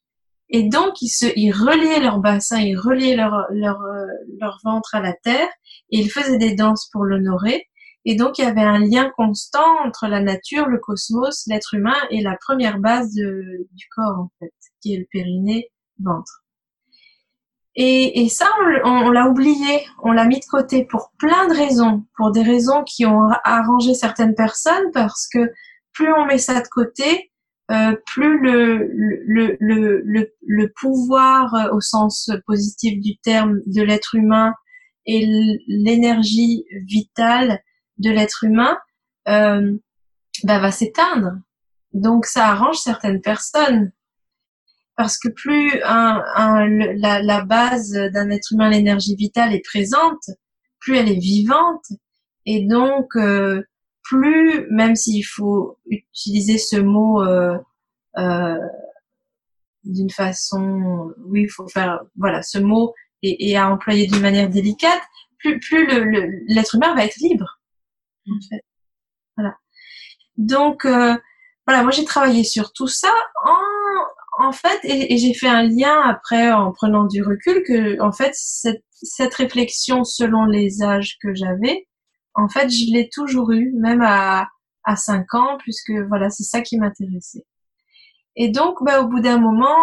Et 0.49 0.69
donc, 0.69 1.03
ils, 1.03 1.09
se, 1.09 1.27
ils 1.35 1.53
reliaient 1.53 2.01
leur 2.01 2.21
bassin, 2.21 2.61
ils 2.61 2.79
reliaient 2.79 3.17
leur, 3.17 3.47
leur, 3.51 3.81
euh, 3.83 4.07
leur 4.41 4.61
ventre 4.65 4.95
à 4.95 5.01
la 5.01 5.13
terre, 5.13 5.49
et 5.91 5.99
ils 5.99 6.11
faisaient 6.11 6.39
des 6.39 6.55
danses 6.55 6.89
pour 6.93 7.05
l'honorer. 7.05 7.67
Et 8.09 8.15
donc, 8.15 8.39
il 8.39 8.45
y 8.45 8.49
avait 8.49 8.63
un 8.63 8.79
lien 8.79 9.11
constant 9.17 9.85
entre 9.85 10.07
la 10.07 10.21
nature, 10.21 10.67
le 10.69 10.79
cosmos, 10.79 11.45
l'être 11.49 11.75
humain 11.75 11.97
et 12.11 12.23
la 12.23 12.37
première 12.41 12.79
base 12.79 13.13
du 13.13 13.89
corps, 13.95 14.21
en 14.21 14.31
fait, 14.39 14.55
qui 14.81 14.95
est 14.95 14.99
le 14.99 15.07
périnée, 15.11 15.73
ventre. 16.01 16.45
Et, 17.75 18.29
ça, 18.31 18.49
on, 18.85 19.11
l'a 19.11 19.29
oublié, 19.29 19.85
on 20.03 20.13
l'a 20.13 20.25
mis 20.25 20.39
de 20.39 20.47
côté 20.49 20.87
pour 20.87 21.11
plein 21.19 21.49
de 21.49 21.55
raisons, 21.55 22.05
pour 22.17 22.31
des 22.31 22.43
raisons 22.43 22.85
qui 22.85 23.05
ont 23.05 23.29
arrangé 23.45 23.93
certaines 23.93 24.35
personnes, 24.35 24.91
parce 24.95 25.29
que 25.31 25.53
plus 25.93 26.11
on 26.15 26.27
met 26.27 26.39
ça 26.39 26.61
de 26.63 26.69
côté, 26.69 27.33
euh, 27.73 27.95
plus 28.07 28.39
le, 28.41 28.89
le, 28.89 29.57
le, 29.59 30.01
le, 30.05 30.33
le 30.41 30.73
pouvoir 30.81 31.53
euh, 31.55 31.75
au 31.75 31.81
sens 31.81 32.31
positif 32.47 33.01
du 33.01 33.19
terme 33.19 33.61
de 33.67 33.83
l'être 33.83 34.15
humain 34.15 34.55
et 35.05 35.27
l'énergie 35.67 36.65
vitale 36.87 37.61
de 37.99 38.11
l'être 38.11 38.45
humain 38.45 38.79
euh, 39.29 39.77
bah, 40.45 40.59
va 40.59 40.71
s'éteindre. 40.71 41.33
Donc 41.93 42.27
ça 42.27 42.49
arrange 42.49 42.79
certaines 42.79 43.21
personnes. 43.21 43.93
Parce 44.97 45.19
que 45.19 45.29
plus 45.29 45.79
la, 45.79 47.45
base 47.45 47.93
d'un 47.93 48.31
être 48.31 48.53
humain, 48.53 48.71
l'énergie 48.71 49.15
vitale 49.15 49.55
est 49.55 49.65
présente, 49.65 50.31
plus 50.79 50.97
elle 50.97 51.11
est 51.11 51.21
vivante. 51.21 51.85
Et 52.47 52.65
donc, 52.67 53.15
euh, 53.17 53.63
plus, 54.03 54.67
même 54.71 54.95
s'il 54.95 55.25
faut 55.27 55.79
utiliser 55.87 56.57
ce 56.57 56.77
mot 56.77 57.23
euh, 57.23 58.59
d'une 59.85 60.11
façon, 60.11 61.13
oui, 61.27 61.43
il 61.43 61.51
faut 61.51 61.69
faire, 61.69 62.01
voilà, 62.17 62.43
ce 62.43 62.59
mot 62.59 62.95
et, 63.23 63.57
à 63.57 63.71
employer 63.71 64.07
d'une 64.07 64.23
manière 64.23 64.49
délicate, 64.49 65.03
plus, 65.39 65.59
plus 65.61 65.87
l'être 65.87 66.73
le, 66.73 66.77
humain 66.77 66.95
va 66.95 67.05
être 67.05 67.17
libre. 67.19 67.56
En 68.29 68.41
fait. 68.49 68.65
Voilà. 69.37 69.57
Donc, 70.37 70.85
euh, 70.85 71.17
voilà, 71.67 71.83
moi 71.83 71.93
j'ai 71.93 72.05
travaillé 72.05 72.45
sur 72.45 72.73
tout 72.73 72.89
ça 72.89 73.13
en, 73.45 74.47
en 74.49 74.53
fait, 74.53 74.81
et, 74.85 75.15
et 75.15 75.19
j'ai 75.19 75.35
fait 75.35 75.49
un 75.49 75.63
lien 75.65 76.01
après 76.03 76.53
en 76.53 76.73
prenant 76.73 77.05
du 77.05 77.23
recul 77.23 77.63
que, 77.67 78.01
en 78.03 78.13
fait, 78.13 78.33
cette, 78.35 78.85
cette 78.91 79.35
réflexion 79.35 80.05
selon 80.05 80.45
les 80.45 80.83
âges 80.83 81.19
que 81.23 81.35
j'avais, 81.35 81.87
en 82.35 82.49
fait, 82.49 82.69
je 82.69 82.93
l'ai 82.93 83.09
toujours 83.11 83.53
eu, 83.53 83.73
même 83.79 84.03
à, 84.03 84.49
à 84.85 84.97
5 84.97 85.35
ans, 85.35 85.57
puisque 85.59 85.93
voilà, 86.09 86.31
c'est 86.31 86.45
ça 86.45 86.61
qui 86.61 86.79
m'intéressait. 86.79 87.45
Et 88.37 88.49
donc, 88.51 88.77
bah, 88.83 89.01
au 89.01 89.09
bout 89.09 89.21
d'un 89.21 89.39
moment, 89.39 89.77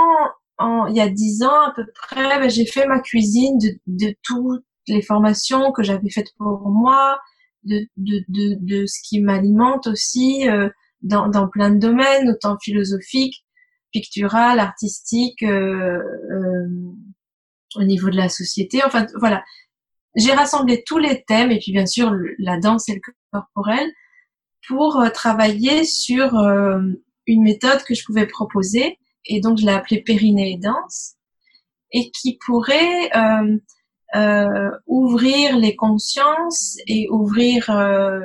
en, 0.59 0.85
il 0.87 0.95
y 0.95 1.01
a 1.01 1.09
10 1.09 1.43
ans 1.43 1.61
à 1.67 1.73
peu 1.75 1.85
près, 1.95 2.39
bah, 2.39 2.47
j'ai 2.47 2.65
fait 2.65 2.85
ma 2.87 2.99
cuisine 2.99 3.57
de, 3.57 3.69
de 3.87 4.15
toutes 4.23 4.65
les 4.87 5.01
formations 5.01 5.71
que 5.71 5.81
j'avais 5.83 6.09
faites 6.09 6.33
pour 6.37 6.69
moi, 6.69 7.19
de, 7.65 7.87
de, 7.97 8.23
de, 8.27 8.57
de 8.59 8.85
ce 8.85 8.99
qui 9.03 9.21
m'alimente 9.21 9.87
aussi 9.87 10.49
euh, 10.49 10.69
dans, 11.01 11.27
dans 11.27 11.47
plein 11.47 11.69
de 11.69 11.79
domaines, 11.79 12.29
autant 12.29 12.57
philosophique, 12.61 13.45
pictural, 13.91 14.59
artistique, 14.59 15.43
euh, 15.43 15.99
euh, 16.31 16.67
au 17.75 17.83
niveau 17.83 18.09
de 18.09 18.17
la 18.17 18.29
société. 18.29 18.81
Enfin, 18.83 19.05
voilà, 19.19 19.43
j'ai 20.15 20.31
rassemblé 20.31 20.83
tous 20.85 20.97
les 20.97 21.23
thèmes 21.23 21.51
et 21.51 21.59
puis 21.59 21.71
bien 21.71 21.85
sûr 21.85 22.13
la 22.39 22.59
danse 22.59 22.89
et 22.89 22.95
le 22.95 23.01
corporel 23.31 23.91
pour 24.67 24.99
euh, 24.99 25.09
travailler 25.09 25.83
sur 25.83 26.37
euh, 26.37 26.79
une 27.25 27.43
méthode 27.43 27.83
que 27.83 27.95
je 27.95 28.03
pouvais 28.05 28.27
proposer 28.27 28.99
et 29.25 29.39
donc 29.41 29.57
je 29.57 29.65
l'ai 29.65 29.71
appelée 29.71 30.01
périnée 30.01 30.53
et 30.53 30.57
danse 30.57 31.15
et 31.91 32.11
qui 32.11 32.37
pourrait 32.45 33.09
euh, 34.15 34.71
ouvrir 34.87 35.57
les 35.57 35.75
consciences 35.75 36.77
et 36.87 37.07
ouvrir 37.09 37.69
euh, 37.69 38.19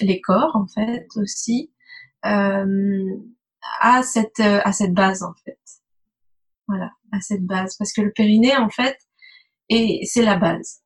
les 0.00 0.20
corps 0.20 0.56
en 0.56 0.66
fait 0.66 1.06
aussi 1.16 1.70
euh, 2.24 3.04
à 3.80 4.02
cette 4.02 4.40
à 4.40 4.72
cette 4.72 4.94
base 4.94 5.22
en 5.22 5.34
fait 5.44 5.58
voilà 6.66 6.90
à 7.12 7.20
cette 7.20 7.44
base 7.44 7.76
parce 7.76 7.92
que 7.92 8.00
le 8.00 8.12
périnée 8.12 8.56
en 8.56 8.70
fait 8.70 8.96
et 9.68 10.00
c'est 10.04 10.22
la 10.22 10.36
base. 10.36 10.82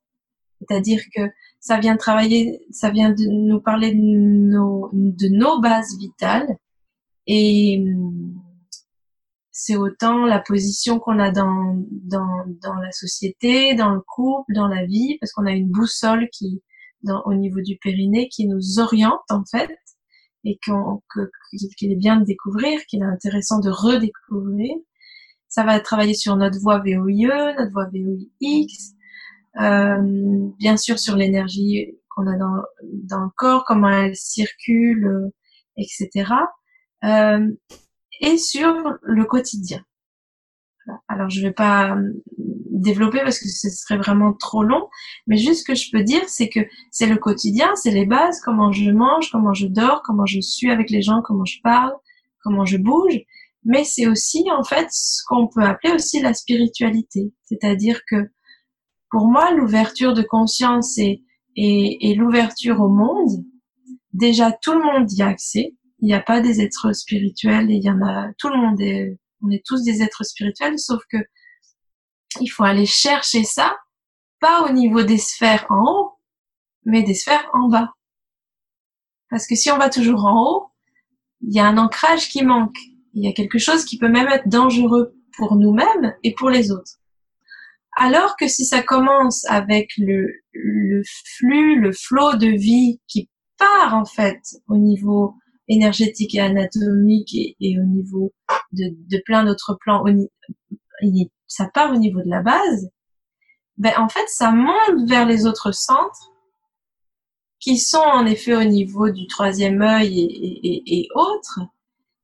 C'est-à-dire 0.60 1.02
que 1.14 1.22
ça 1.60 1.78
vient 1.78 1.96
travailler, 1.96 2.60
ça 2.70 2.90
vient 2.90 3.10
de 3.10 3.24
nous 3.26 3.60
parler 3.60 3.94
de 3.94 4.00
nos, 4.00 4.90
de 4.92 5.28
nos 5.28 5.60
bases 5.60 5.96
vitales 5.98 6.56
et 7.26 7.84
c'est 9.60 9.74
autant 9.74 10.24
la 10.24 10.38
position 10.38 11.00
qu'on 11.00 11.18
a 11.18 11.32
dans, 11.32 11.84
dans, 11.90 12.44
dans 12.62 12.74
la 12.74 12.92
société, 12.92 13.74
dans 13.74 13.90
le 13.92 14.00
couple, 14.00 14.52
dans 14.54 14.68
la 14.68 14.86
vie, 14.86 15.18
parce 15.18 15.32
qu'on 15.32 15.46
a 15.46 15.50
une 15.50 15.68
boussole 15.68 16.28
qui, 16.30 16.62
dans, 17.02 17.24
au 17.24 17.34
niveau 17.34 17.60
du 17.60 17.76
périnée, 17.76 18.28
qui 18.28 18.46
nous 18.46 18.78
oriente 18.78 19.28
en 19.30 19.42
fait, 19.50 19.76
et 20.44 20.60
qu'il 20.62 21.90
est 21.90 21.96
bien 21.96 22.20
de 22.20 22.24
découvrir, 22.24 22.78
qu'il 22.86 23.02
est 23.02 23.06
intéressant 23.06 23.58
de 23.58 23.68
redécouvrir. 23.68 24.76
Ça 25.48 25.64
va 25.64 25.80
travailler 25.80 26.14
sur 26.14 26.36
notre 26.36 26.60
voix 26.60 26.78
VOIE, 26.78 27.26
notre 27.58 27.72
voix 27.72 27.88
VOIX, 27.92 28.94
euh, 29.60 30.50
bien 30.60 30.76
sûr 30.76 31.00
sur 31.00 31.16
l'énergie 31.16 31.98
qu'on 32.10 32.28
a 32.28 32.36
dans, 32.36 32.62
dans 32.84 33.24
le 33.24 33.30
corps, 33.36 33.64
comment 33.66 33.90
elle 33.90 34.14
circule, 34.14 35.32
etc. 35.76 36.30
Euh, 37.02 37.50
et 38.20 38.38
sur 38.38 38.74
le 39.02 39.24
quotidien. 39.24 39.84
Alors 41.08 41.28
je 41.28 41.42
vais 41.42 41.52
pas 41.52 41.96
développer 42.70 43.20
parce 43.20 43.38
que 43.38 43.48
ce 43.48 43.68
serait 43.68 43.98
vraiment 43.98 44.32
trop 44.32 44.62
long. 44.62 44.88
Mais 45.26 45.36
juste 45.36 45.60
ce 45.60 45.64
que 45.64 45.74
je 45.74 45.90
peux 45.90 46.02
dire, 46.02 46.22
c'est 46.28 46.48
que 46.48 46.60
c'est 46.90 47.06
le 47.06 47.16
quotidien, 47.16 47.74
c'est 47.74 47.90
les 47.90 48.06
bases, 48.06 48.40
comment 48.40 48.72
je 48.72 48.90
mange, 48.90 49.30
comment 49.30 49.52
je 49.52 49.66
dors, 49.66 50.02
comment 50.04 50.26
je 50.26 50.40
suis 50.40 50.70
avec 50.70 50.90
les 50.90 51.02
gens, 51.02 51.22
comment 51.22 51.44
je 51.44 51.58
parle, 51.62 51.92
comment 52.42 52.64
je 52.64 52.76
bouge. 52.76 53.20
Mais 53.64 53.84
c'est 53.84 54.06
aussi 54.06 54.44
en 54.56 54.62
fait 54.62 54.86
ce 54.90 55.22
qu'on 55.26 55.48
peut 55.48 55.62
appeler 55.62 55.92
aussi 55.92 56.20
la 56.20 56.32
spiritualité. 56.32 57.32
C'est-à-dire 57.44 58.00
que 58.08 58.30
pour 59.10 59.28
moi, 59.28 59.52
l'ouverture 59.52 60.14
de 60.14 60.22
conscience 60.22 60.98
et, 60.98 61.22
et, 61.56 62.10
et 62.10 62.14
l'ouverture 62.14 62.80
au 62.80 62.88
monde, 62.88 63.44
déjà 64.12 64.52
tout 64.52 64.72
le 64.72 64.82
monde 64.82 65.10
y 65.12 65.22
a 65.22 65.28
accès. 65.28 65.74
Il 66.00 66.06
n'y 66.06 66.14
a 66.14 66.20
pas 66.20 66.40
des 66.40 66.60
êtres 66.60 66.92
spirituels, 66.92 67.70
il 67.70 67.82
y 67.82 67.90
en 67.90 68.00
a, 68.02 68.32
tout 68.38 68.48
le 68.48 68.56
monde 68.56 68.80
est, 68.80 69.18
on 69.42 69.50
est 69.50 69.64
tous 69.64 69.82
des 69.82 70.02
êtres 70.02 70.24
spirituels, 70.24 70.78
sauf 70.78 71.02
que 71.10 71.18
il 72.40 72.48
faut 72.48 72.64
aller 72.64 72.86
chercher 72.86 73.44
ça, 73.44 73.76
pas 74.40 74.68
au 74.68 74.72
niveau 74.72 75.02
des 75.02 75.18
sphères 75.18 75.66
en 75.70 75.82
haut, 75.84 76.12
mais 76.84 77.02
des 77.02 77.14
sphères 77.14 77.48
en 77.52 77.68
bas. 77.68 77.94
Parce 79.30 79.46
que 79.46 79.56
si 79.56 79.70
on 79.70 79.78
va 79.78 79.90
toujours 79.90 80.24
en 80.24 80.42
haut, 80.42 80.66
il 81.40 81.54
y 81.54 81.60
a 81.60 81.66
un 81.66 81.78
ancrage 81.78 82.28
qui 82.28 82.42
manque. 82.42 82.76
Il 83.14 83.24
y 83.24 83.28
a 83.28 83.32
quelque 83.32 83.58
chose 83.58 83.84
qui 83.84 83.98
peut 83.98 84.08
même 84.08 84.28
être 84.28 84.48
dangereux 84.48 85.14
pour 85.36 85.56
nous-mêmes 85.56 86.14
et 86.22 86.34
pour 86.34 86.50
les 86.50 86.70
autres. 86.70 87.00
Alors 87.96 88.36
que 88.36 88.46
si 88.46 88.64
ça 88.64 88.82
commence 88.82 89.44
avec 89.46 89.90
le 89.98 90.28
flux, 91.36 91.80
le 91.80 91.92
flot 91.92 92.36
de 92.36 92.46
vie 92.46 93.00
qui 93.08 93.28
part 93.58 93.94
en 93.94 94.04
fait 94.04 94.40
au 94.68 94.76
niveau 94.76 95.34
énergétique 95.68 96.34
et 96.34 96.40
anatomique 96.40 97.34
et, 97.34 97.78
au 97.78 97.84
niveau 97.84 98.32
de, 98.72 98.84
de 99.10 99.22
plein 99.24 99.44
d'autres 99.44 99.76
plans, 99.80 100.04
ça 101.46 101.68
part 101.72 101.92
au 101.92 101.96
niveau 101.96 102.20
de 102.22 102.28
la 102.28 102.42
base, 102.42 102.90
ben 103.76 103.92
en 103.98 104.08
fait 104.08 104.26
ça 104.28 104.50
monte 104.50 105.08
vers 105.08 105.26
les 105.26 105.46
autres 105.46 105.72
centres 105.72 106.32
qui 107.60 107.78
sont 107.78 107.98
en 107.98 108.26
effet 108.26 108.54
au 108.54 108.64
niveau 108.64 109.10
du 109.10 109.26
troisième 109.26 109.82
œil 109.82 110.20
et, 110.20 110.68
et, 110.68 111.00
et 111.00 111.08
autres, 111.14 111.60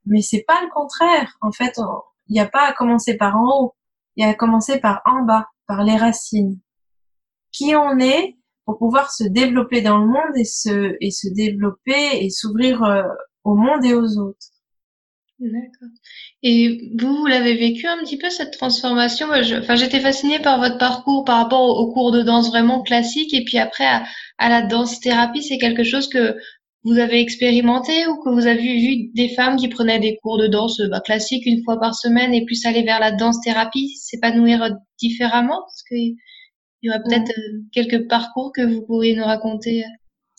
mais 0.06 0.22
c'est 0.22 0.44
pas 0.46 0.60
le 0.62 0.70
contraire. 0.70 1.36
En 1.40 1.50
fait, 1.52 1.78
il 2.28 2.32
n'y 2.34 2.40
a 2.40 2.46
pas 2.46 2.68
à 2.68 2.72
commencer 2.72 3.16
par 3.16 3.36
en 3.36 3.48
haut, 3.48 3.74
il 4.16 4.24
y 4.24 4.26
a 4.26 4.30
à 4.30 4.34
commencer 4.34 4.78
par 4.78 5.02
en 5.06 5.22
bas, 5.22 5.48
par 5.66 5.82
les 5.82 5.96
racines. 5.96 6.60
Qui 7.52 7.74
on 7.74 7.98
est 7.98 8.36
pour 8.64 8.78
pouvoir 8.78 9.10
se 9.12 9.24
développer 9.24 9.82
dans 9.82 9.98
le 9.98 10.06
monde 10.06 10.36
et 10.36 10.44
se 10.44 10.96
et 11.00 11.10
se 11.10 11.28
développer 11.28 12.24
et 12.24 12.30
s'ouvrir 12.30 12.82
euh, 12.82 13.02
au 13.44 13.54
monde 13.54 13.84
et 13.84 13.94
aux 13.94 14.18
autres. 14.18 14.46
D'accord. 15.40 15.88
Et 16.42 16.92
vous, 16.98 17.16
vous 17.16 17.26
l'avez 17.26 17.54
vécu 17.54 17.86
un 17.86 17.98
petit 17.98 18.16
peu 18.16 18.30
cette 18.30 18.52
transformation? 18.52 19.26
Enfin, 19.30 19.74
j'étais 19.74 20.00
fascinée 20.00 20.38
par 20.38 20.58
votre 20.58 20.78
parcours 20.78 21.24
par 21.24 21.38
rapport 21.38 21.62
au, 21.62 21.92
cours 21.92 22.12
de 22.12 22.22
danse 22.22 22.48
vraiment 22.48 22.82
classique 22.82 23.34
et 23.34 23.44
puis 23.44 23.58
après 23.58 23.84
à, 23.84 24.04
à 24.38 24.48
la 24.48 24.62
danse 24.62 25.00
thérapie, 25.00 25.42
c'est 25.42 25.58
quelque 25.58 25.84
chose 25.84 26.08
que 26.08 26.36
vous 26.84 26.98
avez 26.98 27.20
expérimenté 27.20 28.06
ou 28.06 28.16
que 28.22 28.28
vous 28.28 28.46
avez 28.46 28.78
vu 28.78 29.10
des 29.14 29.30
femmes 29.30 29.56
qui 29.56 29.68
prenaient 29.68 29.98
des 29.98 30.18
cours 30.22 30.38
de 30.38 30.46
danse 30.46 30.80
bah, 30.90 31.00
classique 31.00 31.46
une 31.46 31.64
fois 31.64 31.80
par 31.80 31.94
semaine 31.94 32.34
et 32.34 32.44
plus 32.44 32.64
aller 32.66 32.82
vers 32.82 33.00
la 33.00 33.10
danse 33.10 33.40
thérapie, 33.40 33.96
s'épanouir 33.96 34.76
différemment? 35.00 35.62
Parce 35.62 35.82
qu'il 35.88 36.16
y 36.82 36.90
aurait 36.90 37.02
peut-être 37.02 37.30
euh, 37.30 37.62
quelques 37.72 38.06
parcours 38.06 38.52
que 38.54 38.62
vous 38.62 38.82
pourriez 38.82 39.16
nous 39.16 39.24
raconter. 39.24 39.84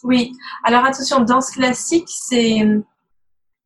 Oui. 0.03 0.31
Alors 0.63 0.85
attention, 0.85 1.21
danse 1.21 1.49
classique, 1.49 2.07
c'est 2.07 2.61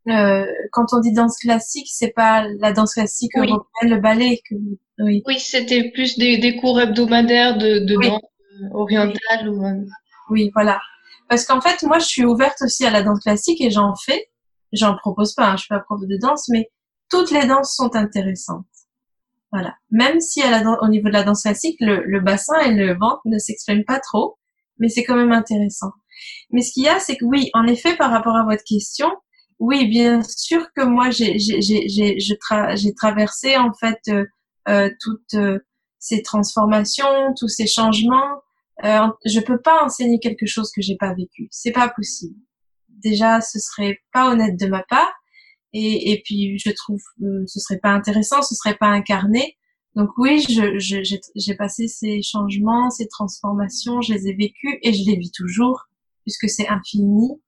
euh, 0.08 0.46
quand 0.72 0.94
on 0.94 1.00
dit 1.00 1.12
danse 1.12 1.38
classique, 1.38 1.88
c'est 1.92 2.14
pas 2.14 2.46
la 2.60 2.72
danse 2.72 2.94
classique 2.94 3.36
européenne, 3.36 3.90
le 3.90 4.00
ballet. 4.00 4.42
Que, 4.50 4.56
oui, 5.00 5.24
oui 5.28 5.40
c'était 5.40 5.92
plus 5.92 6.18
des, 6.18 6.38
des, 6.38 6.56
cours 6.56 6.80
hebdomadaires 6.80 7.58
de, 7.58 7.80
de 7.80 7.96
danse 7.96 8.22
euh, 8.62 8.68
orientale. 8.74 9.50
Ou, 9.50 9.66
euh, 9.66 9.86
Oui, 10.30 10.52
voilà. 10.54 10.80
Parce 11.28 11.46
qu'en 11.46 11.62
fait, 11.62 11.84
moi, 11.84 12.00
je 12.00 12.06
suis 12.06 12.26
ouverte 12.26 12.62
aussi 12.62 12.86
à 12.86 12.92
la 12.92 13.04
danse 13.04 13.20
classique 13.20 13.62
et 13.62 13.70
j'en 13.70 13.94
fais. 13.96 14.30
J'en 14.72 14.96
propose 14.96 15.34
pas, 15.34 15.48
hein, 15.48 15.56
je 15.58 15.64
suis 15.64 15.70
pas 15.70 15.80
prof 15.80 16.02
de 16.02 16.18
danse, 16.18 16.48
mais 16.50 16.70
toutes 17.10 17.32
les 17.32 17.46
danses 17.46 17.76
sont 17.76 17.96
intéressantes. 17.96 18.66
Voilà. 19.52 19.76
Même 19.90 20.20
si 20.20 20.42
à 20.42 20.52
la, 20.52 20.78
au 20.82 20.88
niveau 20.88 21.08
de 21.08 21.14
la 21.14 21.24
danse 21.24 21.42
classique, 21.42 21.78
le, 21.80 22.04
le 22.06 22.20
bassin 22.20 22.60
et 22.60 22.74
le 22.74 22.94
ventre 22.94 23.22
ne 23.26 23.40
s'expriment 23.40 23.84
pas 23.84 24.00
trop, 24.00 24.38
mais 24.78 24.90
c'est 24.90 25.04
quand 25.04 25.16
même 25.16 25.32
intéressant. 25.32 25.92
Mais 26.52 26.62
ce 26.62 26.72
qu'il 26.72 26.84
y 26.84 26.88
a, 26.88 27.00
c'est 27.00 27.16
que 27.16 27.26
oui, 27.26 27.50
en 27.54 27.66
effet, 27.66 27.96
par 27.96 28.12
rapport 28.12 28.36
à 28.36 28.44
votre 28.44 28.64
question, 28.64 29.10
oui, 29.60 29.88
bien 29.88 30.22
sûr 30.24 30.72
que 30.74 30.84
moi 30.84 31.10
j'ai 31.12 32.94
traversé 32.96 33.58
en 33.58 33.74
fait 33.74 34.00
euh, 34.08 34.26
euh, 34.70 34.90
toutes 35.02 35.34
euh, 35.34 35.60
ces 36.00 36.22
transformations, 36.22 37.34
tous 37.38 37.50
ces 37.50 37.68
changements. 37.68 38.42
Euh, 38.86 39.08
je 39.26 39.42
peux 39.42 39.60
pas 39.62 39.84
enseigner 39.84 40.20
quelque 40.20 40.46
chose 40.46 40.72
que 40.72 40.82
j'ai 40.82 40.96
pas 40.96 41.14
vécu. 41.14 41.50
C'est 41.52 41.74
pas 41.74 41.90
possible. 41.90 42.40
Déjà, 42.88 43.42
ce 43.42 43.60
serait 43.60 44.00
pas 44.14 44.32
honnête 44.32 44.58
de 44.58 44.68
ma 44.68 44.84
part. 44.84 45.12
Et, 45.74 46.12
et 46.12 46.22
puis 46.24 46.58
je 46.58 46.72
trouve 46.72 47.02
ce 47.46 47.60
serait 47.60 47.80
pas 47.80 47.92
intéressant, 47.92 48.42
ce 48.42 48.56
serait 48.56 48.78
pas 48.78 48.88
incarné. 48.88 49.58
Donc 49.96 50.10
oui, 50.18 50.44
j'ai 50.48 50.80
je, 50.80 51.54
passé 51.54 51.88
ces 51.88 52.22
changements, 52.22 52.90
ces 52.90 53.08
transformations, 53.08 54.02
je 54.02 54.14
les 54.14 54.28
ai 54.30 54.34
vécus 54.34 54.78
et 54.82 54.94
je 54.94 55.04
les 55.06 55.18
vis 55.18 55.32
toujours 55.32 55.88
puisque 56.24 56.50
c'est 56.50 56.68
infini 56.70 57.42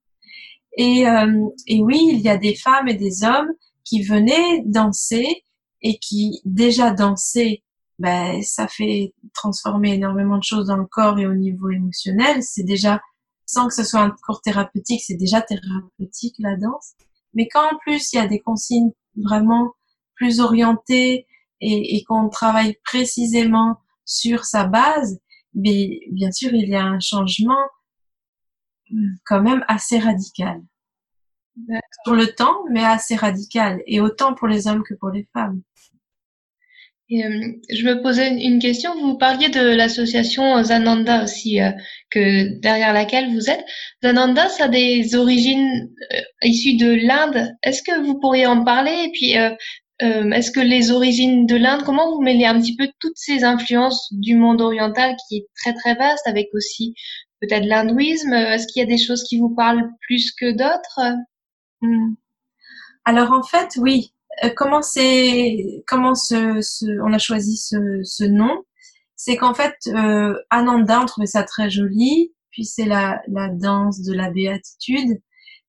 et, 0.77 1.07
euh, 1.07 1.47
et 1.67 1.81
oui, 1.81 2.10
il 2.13 2.19
y 2.19 2.29
a 2.29 2.38
des 2.38 2.55
femmes 2.55 2.88
et 2.88 2.95
des 2.95 3.23
hommes 3.23 3.51
qui 3.84 4.03
venaient 4.03 4.63
danser 4.65 5.43
et 5.81 5.97
qui 5.97 6.41
déjà 6.45 6.91
dansaient, 6.91 7.63
ben, 7.99 8.41
ça 8.41 8.67
fait 8.67 9.13
transformer 9.34 9.93
énormément 9.93 10.38
de 10.38 10.43
choses 10.43 10.67
dans 10.67 10.77
le 10.77 10.86
corps 10.86 11.19
et 11.19 11.27
au 11.27 11.34
niveau 11.34 11.69
émotionnel. 11.69 12.43
C'est 12.43 12.63
déjà, 12.63 13.01
sans 13.45 13.67
que 13.67 13.73
ce 13.73 13.84
soit 13.84 14.01
un 14.01 14.12
cours 14.25 14.41
thérapeutique, 14.41 15.01
c'est 15.05 15.15
déjà 15.15 15.41
thérapeutique 15.41 16.36
la 16.39 16.55
danse. 16.55 16.93
Mais 17.34 17.47
quand 17.47 17.65
en 17.65 17.77
plus 17.79 18.13
il 18.13 18.17
y 18.17 18.19
a 18.19 18.27
des 18.27 18.39
consignes 18.39 18.91
vraiment 19.15 19.73
plus 20.15 20.39
orientées 20.39 21.25
et, 21.63 22.03
qu'on 22.07 22.29
travaille 22.29 22.75
précisément 22.84 23.77
sur 24.03 24.45
sa 24.45 24.65
base, 24.65 25.19
bien 25.53 26.31
sûr 26.31 26.53
il 26.53 26.69
y 26.69 26.75
a 26.75 26.84
un 26.84 26.99
changement 26.99 27.63
quand 29.25 29.41
même 29.41 29.63
assez 29.67 29.99
radical. 29.99 30.62
Sur 32.06 32.15
le 32.15 32.27
temps, 32.27 32.63
mais 32.71 32.84
assez 32.84 33.15
radical, 33.15 33.82
et 33.86 33.99
autant 33.99 34.34
pour 34.34 34.47
les 34.47 34.67
hommes 34.67 34.84
que 34.84 34.93
pour 34.93 35.10
les 35.10 35.27
femmes. 35.34 35.62
Et, 37.12 37.25
euh, 37.25 37.30
je 37.69 37.84
me 37.86 38.01
posais 38.01 38.30
une 38.30 38.60
question. 38.60 38.95
Vous 39.01 39.17
parliez 39.17 39.49
de 39.49 39.75
l'association 39.75 40.63
Zananda 40.63 41.23
aussi, 41.23 41.62
euh, 41.62 41.71
que 42.10 42.58
derrière 42.62 42.93
laquelle 42.93 43.34
vous 43.34 43.49
êtes. 43.49 43.65
Zananda, 44.01 44.47
ça 44.47 44.65
a 44.65 44.67
des 44.69 45.13
origines 45.15 45.89
euh, 46.13 46.21
issues 46.43 46.77
de 46.77 47.06
l'Inde. 47.06 47.51
Est-ce 47.63 47.84
que 47.84 48.01
vous 48.06 48.17
pourriez 48.19 48.45
en 48.47 48.63
parler? 48.63 48.95
Et 49.06 49.12
puis, 49.12 49.34
est-ce 50.34 50.51
que 50.51 50.62
les 50.62 50.89
origines 50.89 51.45
de 51.45 51.56
l'Inde, 51.56 51.84
comment 51.84 52.10
vous 52.15 52.21
mêlez 52.21 52.45
un 52.45 52.60
petit 52.60 52.75
peu 52.75 52.88
toutes 52.99 53.17
ces 53.17 53.43
influences 53.43 54.08
du 54.12 54.36
monde 54.36 54.60
oriental 54.62 55.15
qui 55.27 55.38
est 55.38 55.45
très 55.62 55.73
très 55.73 55.93
vaste, 55.93 56.25
avec 56.25 56.47
aussi 56.54 56.95
peut-être 57.41 57.65
l'hindouisme 57.65 58.34
Est-ce 58.34 58.67
qu'il 58.67 58.82
y 58.82 58.84
a 58.84 58.88
des 58.88 58.97
choses 58.97 59.23
qui 59.23 59.39
vous 59.39 59.54
parlent 59.54 59.89
plus 60.01 60.32
que 60.32 60.51
d'autres? 60.51 61.17
Hmm. 61.82 62.13
Alors 63.06 63.32
en 63.32 63.43
fait, 63.43 63.77
oui. 63.77 64.13
Euh, 64.43 64.49
comment 64.56 64.82
c'est, 64.82 65.84
comment 65.88 66.15
ce, 66.15 66.62
ce, 66.62 66.86
on 67.04 67.12
a 67.12 67.17
choisi 67.17 67.58
ce, 67.58 68.01
ce 68.04 68.23
nom? 68.23 68.63
C'est 69.15 69.36
qu'en 69.36 69.54
fait, 69.54 69.75
euh, 69.88 70.36
Ananda, 70.49 71.01
on 71.01 71.06
trouvait 71.06 71.27
ça 71.27 71.43
très 71.43 71.69
joli. 71.69 72.34
Puis 72.51 72.65
c'est 72.65 72.86
la, 72.86 73.21
la 73.27 73.47
danse 73.49 74.01
de 74.01 74.13
la 74.13 74.30
béatitude. 74.30 75.21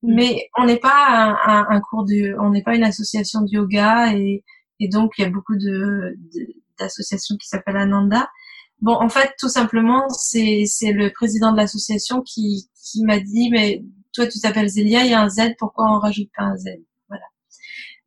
Hmm. 0.02 0.14
Mais 0.14 0.48
on 0.58 0.66
n'est 0.66 0.78
pas 0.78 1.38
un, 1.46 1.66
un, 1.68 1.80
cours 1.80 2.04
de, 2.04 2.36
on 2.40 2.50
n'est 2.50 2.62
pas 2.62 2.74
une 2.74 2.84
association 2.84 3.42
de 3.42 3.50
yoga 3.50 4.12
et, 4.14 4.44
et 4.80 4.88
donc 4.88 5.12
il 5.16 5.22
y 5.22 5.24
a 5.24 5.30
beaucoup 5.30 5.56
de, 5.56 6.18
d'associations 6.78 7.36
qui 7.36 7.48
s'appellent 7.48 7.76
Ananda. 7.76 8.28
Bon, 8.82 8.94
en 8.94 9.08
fait, 9.08 9.32
tout 9.38 9.48
simplement, 9.48 10.08
c'est 10.08 10.66
le 10.82 11.10
président 11.10 11.52
de 11.52 11.56
l'association 11.56 12.20
qui, 12.20 12.68
qui 12.74 13.04
m'a 13.04 13.20
dit, 13.20 13.48
mais 13.50 13.84
toi, 14.12 14.26
tu 14.26 14.40
t'appelles 14.40 14.68
Zélia, 14.68 15.04
il 15.04 15.12
y 15.12 15.14
a 15.14 15.22
un 15.22 15.28
Z, 15.28 15.54
pourquoi 15.56 15.86
on 15.88 16.00
rajoute 16.00 16.28
pas 16.36 16.44
un 16.44 16.56
Z? 16.56 16.64
Voilà. 17.08 17.24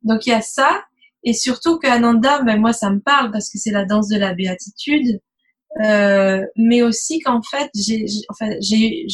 Donc, 0.04 0.26
il 0.26 0.32
y 0.32 0.34
a 0.34 0.42
ça. 0.42 0.84
Et 1.24 1.34
surtout 1.34 1.80
que 1.80 1.88
Ananda, 1.88 2.42
ben, 2.44 2.60
moi, 2.60 2.74
ça 2.74 2.92
me 2.92 3.00
parle 3.00 3.32
parce 3.32 3.50
que 3.50 3.58
c'est 3.58 3.72
la 3.72 3.86
danse 3.86 4.10
de 4.10 4.18
la 4.18 4.34
béatitude. 4.34 5.22
Euh, 5.84 6.46
mais 6.58 6.82
aussi 6.84 7.20
qu'en 7.22 7.42
fait, 7.42 7.70
j'ai 7.76 8.06
enfin, 8.30 8.50
j'ai 8.62 9.06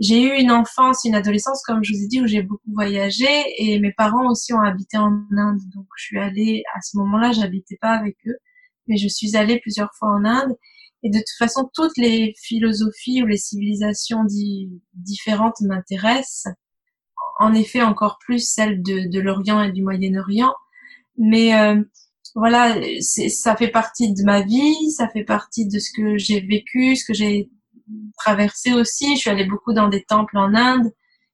j'ai 0.00 0.22
eu 0.22 0.40
une 0.40 0.52
enfance, 0.52 1.04
une 1.04 1.14
adolescence, 1.16 1.62
comme 1.64 1.82
je 1.82 1.92
vous 1.92 2.04
ai 2.04 2.06
dit, 2.06 2.20
où 2.20 2.26
j'ai 2.26 2.42
beaucoup 2.42 2.72
voyagé 2.72 3.26
et 3.58 3.80
mes 3.80 3.92
parents 3.92 4.30
aussi 4.30 4.52
ont 4.54 4.60
habité 4.60 4.98
en 4.98 5.10
Inde. 5.36 5.60
Donc, 5.74 5.86
je 5.96 6.04
suis 6.04 6.18
allée, 6.18 6.62
à 6.76 6.80
ce 6.80 6.96
moment-là, 6.98 7.32
j'habitais 7.32 7.78
pas 7.80 7.90
avec 7.90 8.16
eux 8.26 8.38
mais 8.88 8.96
je 8.96 9.08
suis 9.08 9.36
allée 9.36 9.60
plusieurs 9.60 9.90
fois 9.98 10.08
en 10.08 10.24
Inde. 10.24 10.56
Et 11.02 11.10
de 11.10 11.18
toute 11.18 11.38
façon, 11.38 11.70
toutes 11.74 11.96
les 11.96 12.34
philosophies 12.42 13.22
ou 13.22 13.26
les 13.26 13.36
civilisations 13.36 14.24
différentes 14.94 15.60
m'intéressent. 15.60 16.52
En 17.38 17.54
effet, 17.54 17.82
encore 17.82 18.18
plus 18.18 18.48
celles 18.48 18.82
de, 18.82 19.08
de 19.08 19.20
l'Orient 19.20 19.62
et 19.62 19.70
du 19.70 19.82
Moyen-Orient. 19.82 20.54
Mais 21.16 21.54
euh, 21.54 21.80
voilà, 22.34 22.76
ça 23.00 23.56
fait 23.56 23.68
partie 23.68 24.12
de 24.12 24.22
ma 24.24 24.42
vie, 24.42 24.90
ça 24.90 25.08
fait 25.08 25.24
partie 25.24 25.66
de 25.66 25.78
ce 25.78 25.90
que 25.94 26.18
j'ai 26.18 26.40
vécu, 26.40 26.96
ce 26.96 27.04
que 27.04 27.14
j'ai 27.14 27.48
traversé 28.18 28.72
aussi. 28.72 29.14
Je 29.14 29.20
suis 29.20 29.30
allée 29.30 29.46
beaucoup 29.46 29.72
dans 29.72 29.88
des 29.88 30.02
temples 30.02 30.36
en 30.36 30.54
Inde. 30.54 30.92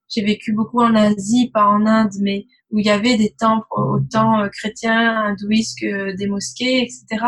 J'ai 0.08 0.22
vécu 0.22 0.52
beaucoup 0.52 0.80
en 0.80 0.94
Asie, 0.94 1.50
pas 1.52 1.66
en 1.66 1.86
Inde, 1.86 2.12
mais 2.20 2.46
où 2.70 2.78
il 2.78 2.86
y 2.86 2.90
avait 2.90 3.16
des 3.16 3.34
temples 3.34 3.66
autant 3.70 4.40
euh, 4.40 4.48
chrétiens, 4.48 5.24
hindouistes 5.24 5.78
que 5.80 6.16
des 6.16 6.26
mosquées, 6.26 6.82
etc. 6.82 7.26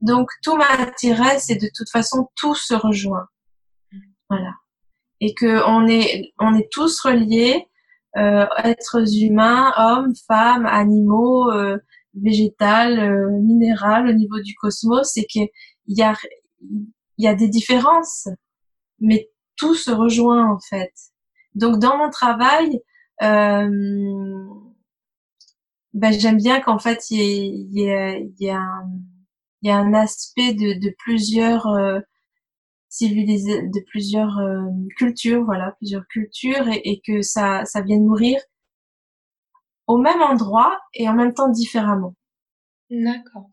Donc 0.00 0.28
tout 0.42 0.56
m'attirait, 0.56 1.38
c'est 1.38 1.56
de 1.56 1.68
toute 1.74 1.88
façon 1.90 2.28
tout 2.36 2.54
se 2.54 2.74
rejoint. 2.74 3.26
Voilà. 4.28 4.52
Et 5.20 5.34
que 5.34 5.66
on 5.66 5.86
est, 5.86 6.32
on 6.38 6.54
est 6.54 6.68
tous 6.70 7.00
reliés, 7.00 7.66
euh, 8.16 8.46
êtres 8.62 9.22
humains, 9.22 9.72
hommes, 9.76 10.12
femmes, 10.28 10.66
animaux, 10.66 11.50
euh, 11.50 11.78
végétal, 12.14 13.00
euh, 13.00 13.40
minéral 13.40 14.08
au 14.08 14.12
niveau 14.12 14.40
du 14.40 14.54
cosmos, 14.54 15.10
c'est 15.12 15.24
qu'il 15.24 15.48
y 15.88 16.02
a, 16.02 16.14
il 16.60 17.24
y 17.24 17.26
a 17.26 17.34
des 17.34 17.48
différences, 17.48 18.28
mais 19.00 19.30
tout 19.56 19.74
se 19.74 19.90
rejoint 19.90 20.48
en 20.48 20.58
fait. 20.60 20.92
Donc 21.54 21.78
dans 21.78 21.96
mon 21.98 22.10
travail, 22.10 22.80
euh, 23.22 23.68
ben, 25.92 26.12
j'aime 26.12 26.38
bien 26.38 26.60
qu'en 26.60 26.78
fait 26.78 27.10
il 27.10 27.68
y 27.72 27.88
ait, 27.88 28.32
y, 28.40 28.50
un, 28.50 28.86
y 29.62 29.70
a 29.70 29.76
un 29.76 29.94
aspect 29.94 30.54
de, 30.54 30.78
de 30.80 30.94
plusieurs 30.98 31.66
euh, 31.68 32.00
de 33.00 33.84
plusieurs 33.90 34.38
euh, 34.38 34.62
cultures, 34.96 35.44
voilà, 35.44 35.72
plusieurs 35.78 36.06
cultures, 36.06 36.68
et, 36.68 36.80
et, 36.84 37.02
que 37.04 37.22
ça, 37.22 37.64
ça 37.64 37.80
vienne 37.80 38.04
nourrir 38.04 38.40
au 39.86 39.98
même 39.98 40.22
endroit 40.22 40.78
et 40.94 41.08
en 41.08 41.14
même 41.14 41.34
temps 41.34 41.48
différemment. 41.48 42.14
D'accord. 42.90 43.50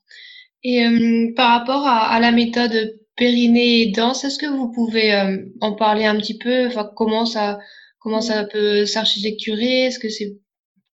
Et 0.63 0.85
euh, 0.85 1.33
par 1.35 1.59
rapport 1.59 1.87
à, 1.87 2.07
à, 2.11 2.19
la 2.19 2.31
méthode 2.31 2.99
périnée 3.15 3.81
et 3.81 3.91
danse, 3.91 4.23
est-ce 4.23 4.37
que 4.37 4.45
vous 4.45 4.71
pouvez 4.71 5.13
euh, 5.13 5.37
en 5.61 5.73
parler 5.75 6.05
un 6.05 6.17
petit 6.17 6.37
peu? 6.37 6.67
Enfin, 6.67 6.89
comment 6.95 7.25
ça, 7.25 7.59
comment 8.01 8.21
ça 8.21 8.43
peut 8.45 8.85
s'architecturer? 8.85 9.85
Est-ce 9.85 9.99
que 9.99 10.09
c'est 10.09 10.37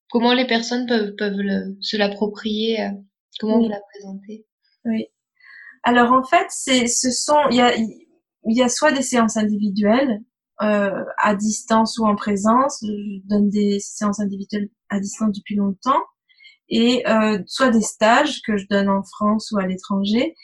comment 0.10 0.34
les 0.34 0.46
personnes 0.46 0.86
peuvent 0.88 1.16
peuvent 1.16 1.40
le, 1.40 1.78
se 1.80 1.96
l'approprier 1.96 2.82
euh, 2.82 2.90
Comment 3.40 3.60
vous 3.60 3.70
la 3.70 3.82
présentez? 3.94 4.46
Oui. 4.86 5.08
Alors 5.84 6.12
en 6.12 6.24
fait, 6.24 6.46
c'est 6.50 6.88
ce 6.88 7.12
sont 7.12 7.50
il 7.52 7.58
y 7.58 7.62
a 7.62 7.74
il 7.76 8.58
y 8.58 8.62
a 8.62 8.70
soit 8.70 8.92
des 8.92 9.02
séances 9.02 9.38
individuelles 9.38 10.22
euh, 10.62 11.04
à 11.18 11.36
distance 11.36 11.98
ou 11.98 12.06
en 12.06 12.16
présence. 12.16 12.80
Je 12.82 13.28
donne 13.28 13.50
des 13.50 13.80
séances 13.80 14.20
individuelles 14.20 14.70
à 14.90 15.00
distance 15.00 15.36
depuis 15.36 15.56
longtemps 15.56 16.02
et 16.70 17.08
euh, 17.08 17.40
soit 17.46 17.72
des 17.72 17.82
stages 17.82 18.42
que 18.42 18.58
je 18.58 18.66
donne 18.70 18.90
en 18.90 19.04
France 19.04 19.52
ou 19.52 19.58
à 19.58 19.68
l'étranger. 19.68 20.36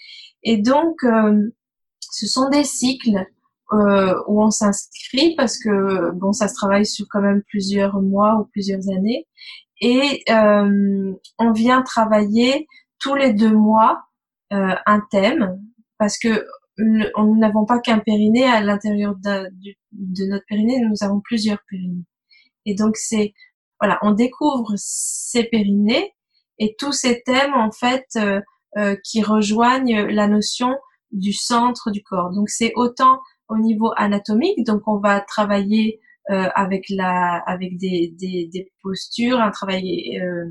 Et 0.44 0.58
donc, 0.58 1.04
euh, 1.04 1.50
ce 2.12 2.28
sont 2.28 2.50
des 2.50 2.64
cycles 2.64 3.26
euh, 3.74 4.16
où 4.28 4.44
on 4.44 4.52
s'inscrit 4.52 5.36
parce 5.36 5.58
que 5.58 6.12
bon, 6.12 6.34
ça 6.34 6.48
se 6.48 6.54
travaille 6.56 6.86
sur 6.86 7.06
quand 7.10 7.22
même 7.22 7.42
plusieurs 7.48 8.02
mois 8.02 8.36
ou 8.40 8.46
plusieurs 8.52 8.90
années, 8.90 9.28
et 9.82 10.24
euh, 10.30 11.14
on 11.40 11.52
vient 11.52 11.82
travailler 11.82 12.68
tous 13.00 13.16
les 13.16 13.34
deux 13.34 13.52
mois 13.54 14.04
euh, 14.54 14.76
un 14.86 15.02
thème 15.10 15.60
parce 15.98 16.18
que 16.20 16.46
nous 16.78 17.38
n'avons 17.38 17.66
pas 17.66 17.80
qu'un 17.80 18.00
périnée 18.00 18.46
à 18.46 18.62
l'intérieur 18.62 19.16
de, 19.16 19.50
notre 20.30 20.46
périnée, 20.48 20.80
nous 20.80 21.04
avons 21.06 21.20
plusieurs 21.20 21.60
périnées. 21.70 22.06
Et 22.66 22.76
donc 22.76 22.96
c'est 22.96 23.34
voilà, 23.80 23.98
on 24.04 24.12
découvre 24.12 24.74
ces 24.76 25.44
périnées 25.46 26.14
et 26.60 26.76
tous 26.78 26.92
ces 26.92 27.24
thèmes 27.24 27.54
en 27.54 27.72
fait 27.72 28.06
euh, 28.78 28.96
qui 29.04 29.24
rejoignent 29.24 30.06
la 30.08 30.28
notion 30.28 30.76
du 31.12 31.34
centre 31.34 31.92
du 31.92 32.04
corps. 32.04 32.32
Donc 32.32 32.50
c'est 32.50 32.72
autant 32.76 33.20
au 33.52 33.58
niveau 33.58 33.92
anatomique, 33.98 34.66
donc 34.66 34.82
on 34.88 35.00
va 35.00 35.22
travailler 35.22 36.00
euh, 36.30 36.48
avec 36.56 36.86
la 36.90 37.42
avec 37.46 37.78
des, 37.78 38.14
des, 38.18 38.50
des, 38.52 38.72
postures, 38.82 39.40
un 39.40 39.52
travail 39.52 40.20
euh, 40.20 40.46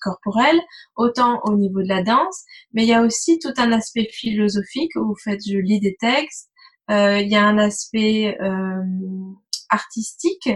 corporel, 0.00 0.58
autant 0.96 1.40
au 1.44 1.56
niveau 1.56 1.82
de 1.82 1.88
la 1.88 2.02
danse, 2.02 2.44
mais 2.72 2.84
il 2.84 2.88
y 2.88 2.94
a 2.94 3.02
aussi 3.02 3.38
tout 3.38 3.52
un 3.58 3.72
aspect 3.72 4.08
philosophique 4.12 4.92
où 4.96 5.08
vous 5.08 5.16
faites, 5.22 5.40
je 5.46 5.58
lis 5.58 5.80
des 5.80 5.96
textes, 6.00 6.50
euh, 6.90 7.18
il 7.20 7.28
y 7.28 7.36
a 7.36 7.44
un 7.44 7.58
aspect 7.58 8.38
euh, 8.40 8.82
artistique 9.68 10.48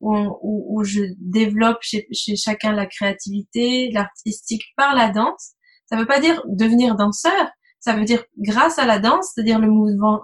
où, 0.00 0.14
où, 0.42 0.84
je 0.84 1.00
développe 1.18 1.78
chez, 1.80 2.06
chez, 2.12 2.36
chacun 2.36 2.72
la 2.72 2.86
créativité, 2.86 3.90
l'artistique 3.90 4.64
par 4.76 4.94
la 4.94 5.10
danse. 5.10 5.52
Ça 5.86 5.96
ne 5.96 6.02
veut 6.02 6.06
pas 6.06 6.20
dire 6.20 6.42
devenir 6.46 6.94
danseur, 6.94 7.50
ça 7.84 7.94
veut 7.94 8.06
dire 8.06 8.24
grâce 8.38 8.78
à 8.78 8.86
la 8.86 8.98
danse, 8.98 9.32
c'est-à-dire 9.34 9.58
le 9.58 9.68
mouvement, 9.68 10.22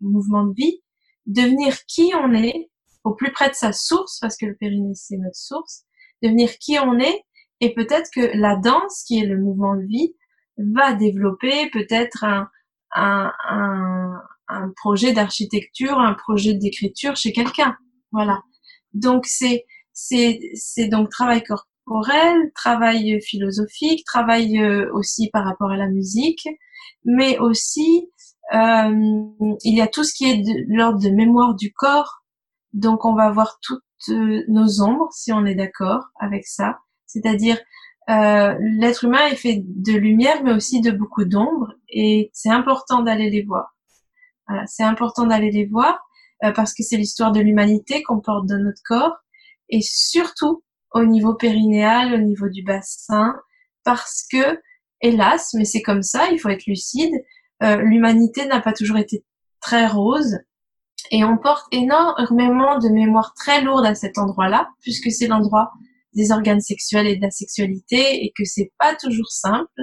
mouvement 0.00 0.44
de 0.44 0.54
vie, 0.54 0.82
devenir 1.26 1.76
qui 1.86 2.10
on 2.20 2.34
est 2.34 2.68
au 3.04 3.14
plus 3.14 3.30
près 3.30 3.48
de 3.48 3.54
sa 3.54 3.72
source, 3.72 4.18
parce 4.18 4.36
que 4.36 4.44
le 4.44 4.56
périnée 4.56 4.96
c'est 4.96 5.16
notre 5.16 5.36
source, 5.36 5.84
devenir 6.20 6.58
qui 6.58 6.80
on 6.80 6.98
est, 6.98 7.22
et 7.60 7.74
peut-être 7.74 8.10
que 8.12 8.36
la 8.36 8.56
danse, 8.56 9.04
qui 9.06 9.20
est 9.20 9.24
le 9.24 9.38
mouvement 9.38 9.76
de 9.76 9.86
vie, 9.86 10.16
va 10.58 10.94
développer 10.94 11.70
peut-être 11.70 12.24
un, 12.24 12.50
un, 12.92 13.32
un, 14.48 14.70
projet 14.74 15.12
d'architecture, 15.12 16.00
un 16.00 16.14
projet 16.14 16.54
d'écriture 16.54 17.14
chez 17.14 17.32
quelqu'un. 17.32 17.76
Voilà. 18.10 18.42
Donc 18.94 19.26
c'est 19.26 19.64
c'est 19.92 20.88
donc 20.88 21.10
travail 21.10 21.44
corporel, 21.86 22.52
travail 22.54 23.20
philosophique, 23.20 24.04
travail 24.04 24.58
euh, 24.58 24.92
aussi 24.92 25.30
par 25.30 25.44
rapport 25.44 25.70
à 25.70 25.76
la 25.76 25.88
musique, 25.88 26.48
mais 27.04 27.38
aussi 27.38 28.10
euh, 28.54 29.24
il 29.64 29.76
y 29.76 29.80
a 29.80 29.86
tout 29.86 30.04
ce 30.04 30.14
qui 30.14 30.30
est 30.30 30.38
de 30.38 30.64
l'ordre 30.68 31.00
de 31.00 31.10
mémoire 31.10 31.54
du 31.54 31.72
corps. 31.72 32.22
Donc 32.72 33.04
on 33.04 33.14
va 33.14 33.30
voir 33.30 33.58
toutes 33.62 33.82
euh, 34.10 34.42
nos 34.48 34.82
ombres 34.82 35.08
si 35.12 35.32
on 35.32 35.46
est 35.46 35.54
d'accord 35.54 36.04
avec 36.18 36.46
ça. 36.46 36.78
C'est-à-dire 37.06 37.58
euh, 38.08 38.54
l'être 38.60 39.04
humain 39.04 39.26
est 39.30 39.36
fait 39.36 39.62
de 39.64 39.92
lumière, 39.92 40.42
mais 40.44 40.52
aussi 40.52 40.80
de 40.80 40.90
beaucoup 40.90 41.24
d'ombres, 41.24 41.72
et 41.88 42.30
c'est 42.32 42.50
important 42.50 43.02
d'aller 43.02 43.30
les 43.30 43.42
voir. 43.42 43.74
Voilà, 44.46 44.64
c'est 44.66 44.84
important 44.84 45.26
d'aller 45.26 45.50
les 45.50 45.66
voir 45.66 45.98
euh, 46.44 46.52
parce 46.52 46.72
que 46.72 46.84
c'est 46.84 46.96
l'histoire 46.96 47.32
de 47.32 47.40
l'humanité 47.40 48.04
qu'on 48.04 48.20
porte 48.20 48.46
dans 48.46 48.62
notre 48.62 48.82
corps, 48.84 49.16
et 49.70 49.80
surtout 49.82 50.62
au 50.92 51.04
niveau 51.04 51.34
périnéal, 51.34 52.14
au 52.14 52.18
niveau 52.18 52.48
du 52.48 52.62
bassin, 52.62 53.34
parce 53.84 54.24
que, 54.30 54.60
hélas, 55.00 55.54
mais 55.54 55.64
c'est 55.64 55.82
comme 55.82 56.02
ça, 56.02 56.30
il 56.30 56.38
faut 56.38 56.48
être 56.48 56.66
lucide, 56.66 57.12
euh, 57.62 57.76
l'humanité 57.76 58.46
n'a 58.46 58.60
pas 58.60 58.72
toujours 58.72 58.98
été 58.98 59.24
très 59.60 59.86
rose, 59.86 60.38
et 61.10 61.24
on 61.24 61.36
porte 61.38 61.66
énormément 61.72 62.78
de 62.78 62.88
mémoire 62.88 63.32
très 63.34 63.62
lourde 63.62 63.86
à 63.86 63.94
cet 63.94 64.18
endroit-là, 64.18 64.68
puisque 64.80 65.10
c'est 65.10 65.28
l'endroit 65.28 65.70
des 66.14 66.32
organes 66.32 66.60
sexuels 66.60 67.06
et 67.06 67.16
de 67.16 67.22
la 67.22 67.30
sexualité, 67.30 68.24
et 68.24 68.32
que 68.36 68.44
c'est 68.44 68.72
pas 68.78 68.94
toujours 68.96 69.30
simple. 69.30 69.82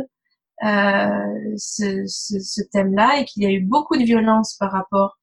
Euh, 0.63 1.55
ce, 1.57 2.05
ce, 2.07 2.39
ce 2.39 2.61
thème-là 2.71 3.19
et 3.19 3.25
qu'il 3.25 3.43
y 3.43 3.45
a 3.45 3.51
eu 3.51 3.59
beaucoup 3.59 3.97
de 3.97 4.03
violence 4.03 4.55
par 4.57 4.71
rapport 4.71 5.17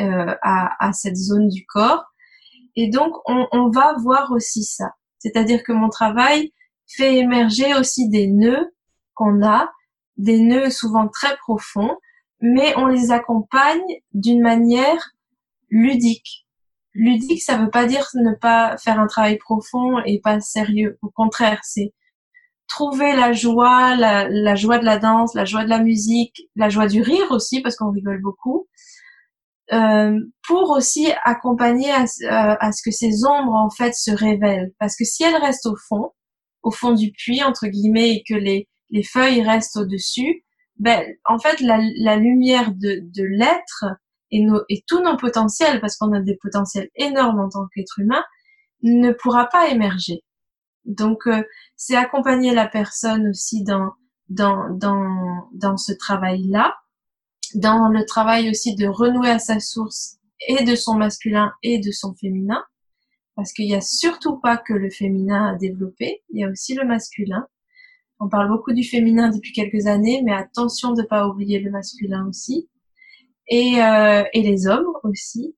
euh, 0.00 0.34
à, 0.40 0.86
à, 0.86 0.92
cette 0.94 1.16
zone 1.16 1.48
du 1.48 1.66
corps. 1.66 2.04
Et 2.74 2.88
donc, 2.88 3.12
on, 3.26 3.46
on 3.52 3.68
va 3.70 3.96
voir 3.98 4.32
aussi 4.32 4.64
ça. 4.64 4.92
C'est-à-dire 5.18 5.62
que 5.62 5.72
mon 5.72 5.88
travail 5.88 6.52
fait 6.86 7.16
émerger 7.16 7.74
aussi 7.74 8.08
des 8.08 8.26
nœuds 8.26 8.72
qu'on 9.14 9.42
a, 9.42 9.70
des 10.16 10.40
nœuds 10.40 10.70
souvent 10.70 11.08
très 11.08 11.36
profonds, 11.36 11.96
mais 12.40 12.74
on 12.76 12.86
les 12.86 13.10
accompagne 13.10 13.82
d'une 14.14 14.40
manière 14.40 15.12
ludique. 15.70 16.46
Ludique, 16.94 17.42
ça 17.42 17.56
veut 17.56 17.70
pas 17.70 17.86
dire 17.86 18.06
ne 18.14 18.34
pas 18.34 18.76
faire 18.78 18.98
un 18.98 19.06
travail 19.06 19.38
profond 19.38 19.98
et 20.04 20.20
pas 20.20 20.40
sérieux. 20.40 20.98
Au 21.02 21.10
contraire, 21.10 21.60
c'est 21.62 21.92
trouver 22.68 23.14
la 23.14 23.32
joie, 23.32 23.96
la, 23.96 24.28
la, 24.28 24.54
joie 24.54 24.78
de 24.78 24.84
la 24.84 24.98
danse, 24.98 25.34
la 25.34 25.44
joie 25.44 25.64
de 25.64 25.68
la 25.68 25.80
musique, 25.80 26.48
la 26.54 26.68
joie 26.68 26.86
du 26.86 27.02
rire 27.02 27.30
aussi, 27.30 27.60
parce 27.60 27.76
qu'on 27.76 27.90
rigole 27.90 28.20
beaucoup, 28.20 28.68
euh, 29.72 30.18
pour 30.46 30.70
aussi 30.70 31.08
accompagner 31.24 31.90
à, 31.90 32.02
euh, 32.02 32.56
à, 32.60 32.72
ce 32.72 32.82
que 32.82 32.90
ces 32.90 33.24
ombres 33.24 33.54
en 33.54 33.70
fait 33.70 33.94
se 33.94 34.10
révèlent. 34.10 34.72
Parce 34.78 34.96
que 34.96 35.04
si 35.04 35.22
elles 35.24 35.36
restent 35.36 35.66
au 35.66 35.76
fond, 35.76 36.12
au 36.62 36.70
fond 36.70 36.92
du 36.92 37.12
puits 37.12 37.42
entre 37.42 37.66
guillemets, 37.66 38.16
et 38.16 38.24
que 38.26 38.34
les, 38.34 38.68
les 38.90 39.02
feuilles 39.02 39.42
restent 39.42 39.76
au-dessus, 39.76 40.44
ben 40.78 41.04
en 41.24 41.38
fait 41.38 41.60
la, 41.60 41.78
la 41.98 42.16
lumière 42.16 42.72
de, 42.72 43.00
de 43.02 43.24
l'être 43.24 43.84
et, 44.30 44.46
et 44.68 44.84
tous 44.86 45.02
nos 45.02 45.16
potentiels, 45.16 45.80
parce 45.80 45.96
qu'on 45.96 46.12
a 46.12 46.20
des 46.20 46.36
potentiels 46.40 46.88
énormes 46.96 47.40
en 47.40 47.48
tant 47.48 47.66
qu'être 47.74 47.98
humain, 47.98 48.22
ne 48.82 49.12
pourra 49.12 49.46
pas 49.46 49.68
émerger. 49.68 50.22
Donc 50.84 51.26
euh, 51.26 51.42
c'est 51.76 51.96
accompagner 51.96 52.54
la 52.54 52.66
personne 52.66 53.28
aussi 53.28 53.62
dans 53.64 53.92
dans 54.28 54.68
dans 54.70 55.48
dans 55.52 55.76
ce 55.76 55.92
travail 55.92 56.46
là 56.48 56.74
dans 57.54 57.88
le 57.88 58.04
travail 58.04 58.50
aussi 58.50 58.74
de 58.74 58.86
renouer 58.86 59.30
à 59.30 59.38
sa 59.38 59.60
source 59.60 60.18
et 60.46 60.64
de 60.64 60.74
son 60.74 60.94
masculin 60.94 61.52
et 61.62 61.78
de 61.78 61.90
son 61.90 62.14
féminin, 62.14 62.62
parce 63.36 63.52
qu'il 63.52 63.66
n'y 63.66 63.74
a 63.74 63.80
surtout 63.80 64.38
pas 64.38 64.56
que 64.56 64.72
le 64.72 64.90
féminin 64.90 65.52
à 65.52 65.56
développer, 65.56 66.22
il 66.30 66.40
y 66.40 66.44
a 66.44 66.48
aussi 66.48 66.74
le 66.74 66.84
masculin. 66.84 67.46
On 68.20 68.28
parle 68.28 68.48
beaucoup 68.48 68.72
du 68.72 68.82
féminin 68.82 69.30
depuis 69.30 69.52
quelques 69.52 69.86
années, 69.86 70.22
mais 70.24 70.32
attention 70.32 70.92
de 70.92 71.02
ne 71.02 71.06
pas 71.06 71.28
oublier 71.28 71.60
le 71.60 71.70
masculin 71.70 72.26
aussi. 72.28 72.68
Et, 73.48 73.82
euh, 73.82 74.24
et 74.34 74.42
les 74.42 74.66
hommes 74.66 74.88
aussi. 75.04 75.56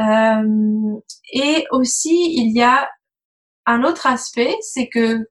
Euh, 0.00 1.00
et 1.32 1.64
aussi, 1.70 2.34
il 2.34 2.52
y 2.52 2.62
a 2.62 2.88
un 3.66 3.84
autre 3.84 4.06
aspect, 4.06 4.54
c'est 4.60 4.88
que 4.88 5.26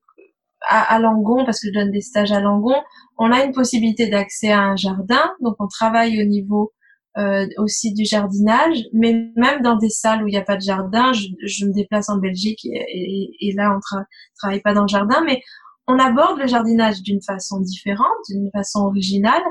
à, 0.68 0.94
à, 0.94 1.00
Langon, 1.00 1.46
parce 1.46 1.60
que 1.60 1.68
je 1.68 1.74
donne 1.74 1.92
des 1.92 2.02
stages 2.02 2.32
à 2.32 2.40
Langon, 2.40 2.76
on 3.18 3.32
a 3.32 3.44
une 3.44 3.54
possibilité 3.54 4.08
d'accès 4.08 4.52
à 4.52 4.62
un 4.62 4.76
jardin. 4.76 5.32
Donc, 5.42 5.56
on 5.60 5.68
travaille 5.68 6.22
au 6.22 6.26
niveau 6.26 6.72
euh, 7.18 7.46
aussi 7.58 7.94
du 7.94 8.06
jardinage, 8.06 8.78
mais 8.94 9.32
même 9.36 9.62
dans 9.62 9.76
des 9.76 9.90
salles 9.90 10.24
où 10.24 10.28
il 10.28 10.32
n'y 10.32 10.38
a 10.38 10.44
pas 10.44 10.56
de 10.56 10.62
jardin, 10.62 11.12
je, 11.14 11.28
je, 11.46 11.66
me 11.66 11.74
déplace 11.74 12.10
en 12.10 12.18
Belgique 12.18 12.64
et, 12.64 13.30
et, 13.42 13.54
là, 13.54 13.76
on 13.76 13.80
tra 13.80 14.06
travaille 14.38 14.62
pas 14.62 14.74
dans 14.74 14.84
le 14.84 14.88
jardin, 14.88 15.22
mais 15.26 15.42
on 15.88 16.00
aborde 16.00 16.40
le 16.40 16.48
jardinage 16.48 17.02
d'une 17.02 17.22
façon 17.22 17.60
différente, 17.60 18.08
d'une 18.30 18.50
façon 18.54 18.86
originale. 18.86 19.44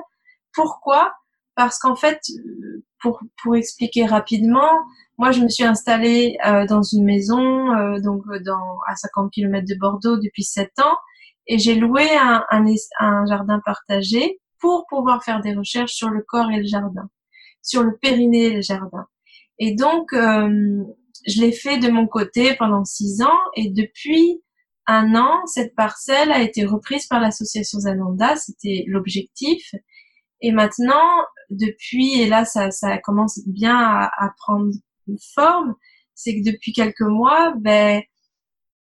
Pourquoi? 0.55 1.13
Parce 1.55 1.79
qu'en 1.79 1.97
fait, 1.97 2.21
pour, 3.01 3.21
pour 3.43 3.57
expliquer 3.57 4.07
rapidement, 4.07 4.71
moi, 5.19 5.33
je 5.33 5.41
me 5.41 5.49
suis 5.49 5.65
installée 5.65 6.39
euh, 6.47 6.67
dans 6.67 6.83
une 6.83 7.05
maison, 7.05 7.75
euh, 7.75 8.01
donc 8.01 8.23
dans, 8.45 8.79
à 8.89 8.97
50 8.97 9.31
km 9.31 9.67
de 9.67 9.79
Bordeaux 9.79 10.17
depuis 10.17 10.45
7 10.45 10.71
ans, 10.81 10.97
et 11.47 11.59
j'ai 11.59 11.75
loué 11.75 12.09
un, 12.17 12.45
un, 12.51 12.65
un, 13.01 13.27
jardin 13.27 13.61
partagé 13.65 14.41
pour 14.59 14.87
pouvoir 14.89 15.23
faire 15.25 15.41
des 15.41 15.55
recherches 15.55 15.93
sur 15.93 16.09
le 16.09 16.23
corps 16.23 16.51
et 16.51 16.59
le 16.59 16.67
jardin, 16.67 17.11
sur 17.63 17.83
le 17.83 17.97
périnée 17.97 18.45
et 18.45 18.55
le 18.55 18.63
jardin. 18.63 19.07
Et 19.59 19.75
donc, 19.75 20.13
euh, 20.13 20.83
je 21.27 21.41
l'ai 21.41 21.53
fait 21.53 21.79
de 21.79 21.91
mon 21.91 22.07
côté 22.07 22.55
pendant 22.57 22.85
six 22.85 23.23
ans, 23.23 23.41
et 23.57 23.71
depuis 23.71 24.43
un 24.87 25.15
an, 25.15 25.45
cette 25.47 25.75
parcelle 25.75 26.33
a 26.33 26.41
été 26.41 26.65
reprise 26.65 27.07
par 27.07 27.21
l'association 27.21 27.81
Zananda, 27.81 28.37
c'était 28.37 28.85
l'objectif. 28.87 29.75
Et 30.41 30.53
maintenant, 30.53 31.27
depuis, 31.51 32.21
et 32.21 32.27
là, 32.27 32.45
ça, 32.45 32.71
ça 32.71 32.99
commence 32.99 33.41
bien 33.47 33.77
à, 33.77 34.11
à 34.17 34.31
prendre 34.39 34.73
forme, 35.35 35.75
c'est 36.15 36.35
que 36.35 36.51
depuis 36.51 36.73
quelques 36.73 37.01
mois, 37.01 37.53
ben, 37.59 38.03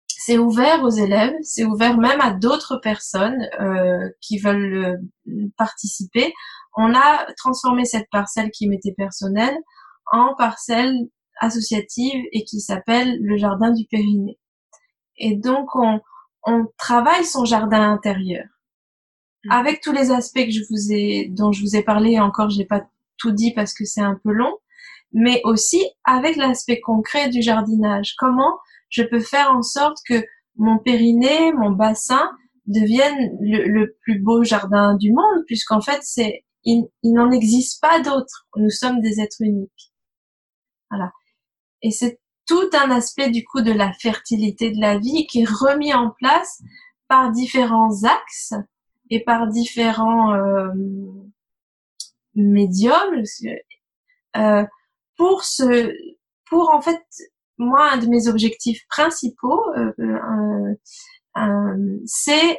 c'est 0.06 0.38
ouvert 0.38 0.82
aux 0.82 0.90
élèves, 0.90 1.34
c'est 1.42 1.64
ouvert 1.64 1.96
même 1.96 2.20
à 2.20 2.32
d'autres 2.32 2.76
personnes 2.76 3.40
euh, 3.60 4.08
qui 4.20 4.38
veulent 4.38 4.98
euh, 5.26 5.48
participer. 5.56 6.32
On 6.76 6.94
a 6.94 7.26
transformé 7.36 7.84
cette 7.84 8.10
parcelle 8.10 8.50
qui 8.50 8.68
m'était 8.68 8.94
personnelle 8.94 9.56
en 10.10 10.34
parcelle 10.36 10.94
associative 11.40 12.22
et 12.32 12.44
qui 12.44 12.60
s'appelle 12.60 13.18
le 13.22 13.36
jardin 13.36 13.70
du 13.70 13.84
Périnée. 13.86 14.38
Et 15.16 15.36
donc 15.36 15.74
on, 15.74 16.00
on 16.44 16.66
travaille 16.76 17.24
son 17.24 17.44
jardin 17.44 17.92
intérieur 17.92 18.44
mmh. 19.44 19.50
avec 19.50 19.80
tous 19.80 19.92
les 19.92 20.10
aspects 20.10 20.44
que 20.44 20.50
je 20.50 20.62
vous 20.70 20.92
ai 20.92 21.28
dont 21.30 21.52
je 21.52 21.62
vous 21.62 21.76
ai 21.76 21.82
parlé. 21.82 22.18
Encore, 22.18 22.50
j'ai 22.50 22.64
pas 22.64 22.86
tout 23.18 23.32
dit 23.32 23.52
parce 23.54 23.74
que 23.74 23.84
c'est 23.84 24.00
un 24.00 24.18
peu 24.22 24.32
long 24.32 24.54
mais 25.12 25.40
aussi 25.44 25.82
avec 26.04 26.36
l'aspect 26.36 26.80
concret 26.80 27.28
du 27.28 27.42
jardinage. 27.42 28.14
Comment 28.18 28.58
je 28.88 29.02
peux 29.02 29.20
faire 29.20 29.50
en 29.50 29.62
sorte 29.62 29.98
que 30.06 30.24
mon 30.56 30.78
périnée, 30.78 31.52
mon 31.52 31.70
bassin 31.70 32.30
devienne 32.66 33.36
le, 33.40 33.96
plus 34.02 34.18
beau 34.20 34.44
jardin 34.44 34.96
du 34.96 35.12
monde, 35.12 35.44
puisqu'en 35.46 35.80
fait, 35.80 36.00
c'est 36.02 36.44
il, 36.64 36.88
n'en 37.04 37.30
existe 37.30 37.80
pas 37.80 38.00
d'autres. 38.00 38.46
Nous 38.56 38.70
sommes 38.70 39.00
des 39.00 39.20
êtres 39.20 39.40
uniques. 39.40 39.92
Voilà. 40.90 41.12
Et 41.82 41.90
c'est 41.90 42.20
tout 42.46 42.68
un 42.74 42.90
aspect 42.90 43.30
du 43.30 43.44
coup 43.44 43.62
de 43.62 43.72
la 43.72 43.92
fertilité 43.92 44.70
de 44.70 44.80
la 44.80 44.98
vie 44.98 45.26
qui 45.26 45.42
est 45.42 45.48
remis 45.48 45.94
en 45.94 46.10
place 46.10 46.60
par 47.08 47.30
différents 47.30 48.04
axes 48.04 48.54
et 49.10 49.22
par 49.24 49.48
différents 49.48 50.34
euh, 50.34 50.68
médiums. 52.34 53.22
Euh, 54.36 54.64
pour 55.16 55.44
ce, 55.44 55.92
pour 56.48 56.72
en 56.74 56.80
fait, 56.80 57.00
moi, 57.58 57.90
un 57.92 57.98
de 57.98 58.06
mes 58.06 58.28
objectifs 58.28 58.86
principaux, 58.88 59.62
euh, 59.76 59.92
euh, 59.98 60.74
euh, 61.36 61.98
c'est, 62.06 62.58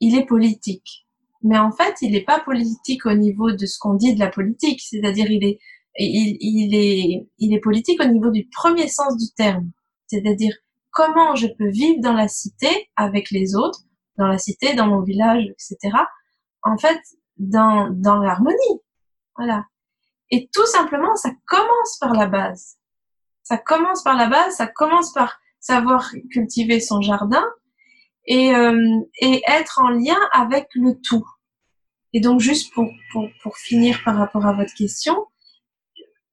il 0.00 0.16
est 0.16 0.26
politique. 0.26 1.06
Mais 1.42 1.58
en 1.58 1.72
fait, 1.72 1.94
il 2.02 2.12
n'est 2.12 2.24
pas 2.24 2.40
politique 2.40 3.06
au 3.06 3.14
niveau 3.14 3.50
de 3.52 3.66
ce 3.66 3.78
qu'on 3.78 3.94
dit 3.94 4.14
de 4.14 4.20
la 4.20 4.28
politique, 4.28 4.80
c'est-à-dire 4.80 5.30
il 5.30 5.44
est, 5.44 5.58
il, 5.98 6.36
il 6.40 6.74
est, 6.74 7.28
il 7.38 7.54
est 7.54 7.60
politique 7.60 8.00
au 8.02 8.06
niveau 8.06 8.30
du 8.30 8.46
premier 8.48 8.88
sens 8.88 9.16
du 9.16 9.32
terme, 9.34 9.70
c'est-à-dire 10.06 10.54
comment 10.90 11.34
je 11.34 11.46
peux 11.46 11.70
vivre 11.70 12.00
dans 12.00 12.12
la 12.12 12.28
cité 12.28 12.68
avec 12.96 13.30
les 13.30 13.54
autres, 13.54 13.80
dans 14.16 14.26
la 14.26 14.38
cité, 14.38 14.74
dans 14.74 14.86
mon 14.86 15.02
village, 15.02 15.44
etc. 15.44 15.96
En 16.62 16.76
fait, 16.76 17.00
dans, 17.36 17.88
dans 17.90 18.18
l'harmonie. 18.18 18.80
Voilà. 19.36 19.64
Et 20.30 20.48
tout 20.52 20.66
simplement, 20.66 21.14
ça 21.16 21.30
commence 21.46 21.98
par 21.98 22.12
la 22.12 22.26
base. 22.26 22.76
Ça 23.42 23.58
commence 23.58 24.02
par 24.02 24.16
la 24.16 24.28
base, 24.28 24.56
ça 24.56 24.66
commence 24.66 25.12
par 25.12 25.40
savoir 25.58 26.10
cultiver 26.30 26.78
son 26.80 27.00
jardin 27.00 27.44
et, 28.26 28.54
euh, 28.54 29.00
et 29.20 29.42
être 29.48 29.80
en 29.80 29.88
lien 29.88 30.18
avec 30.32 30.68
le 30.74 31.00
tout. 31.00 31.26
Et 32.12 32.20
donc, 32.20 32.40
juste 32.40 32.72
pour, 32.74 32.88
pour, 33.12 33.28
pour 33.42 33.56
finir 33.56 34.00
par 34.04 34.16
rapport 34.16 34.46
à 34.46 34.52
votre 34.52 34.74
question, 34.74 35.26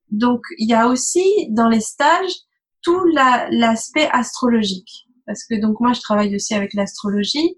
donc 0.09 0.41
il 0.57 0.69
y 0.69 0.73
a 0.73 0.87
aussi 0.87 1.47
dans 1.49 1.69
les 1.69 1.81
stages 1.81 2.33
tout 2.81 3.03
l'aspect 3.51 4.07
astrologique. 4.11 5.07
Parce 5.25 5.43
que 5.43 5.59
donc 5.59 5.79
moi, 5.79 5.93
je 5.93 6.01
travaille 6.01 6.35
aussi 6.35 6.53
avec 6.53 6.73
l'astrologie 6.73 7.57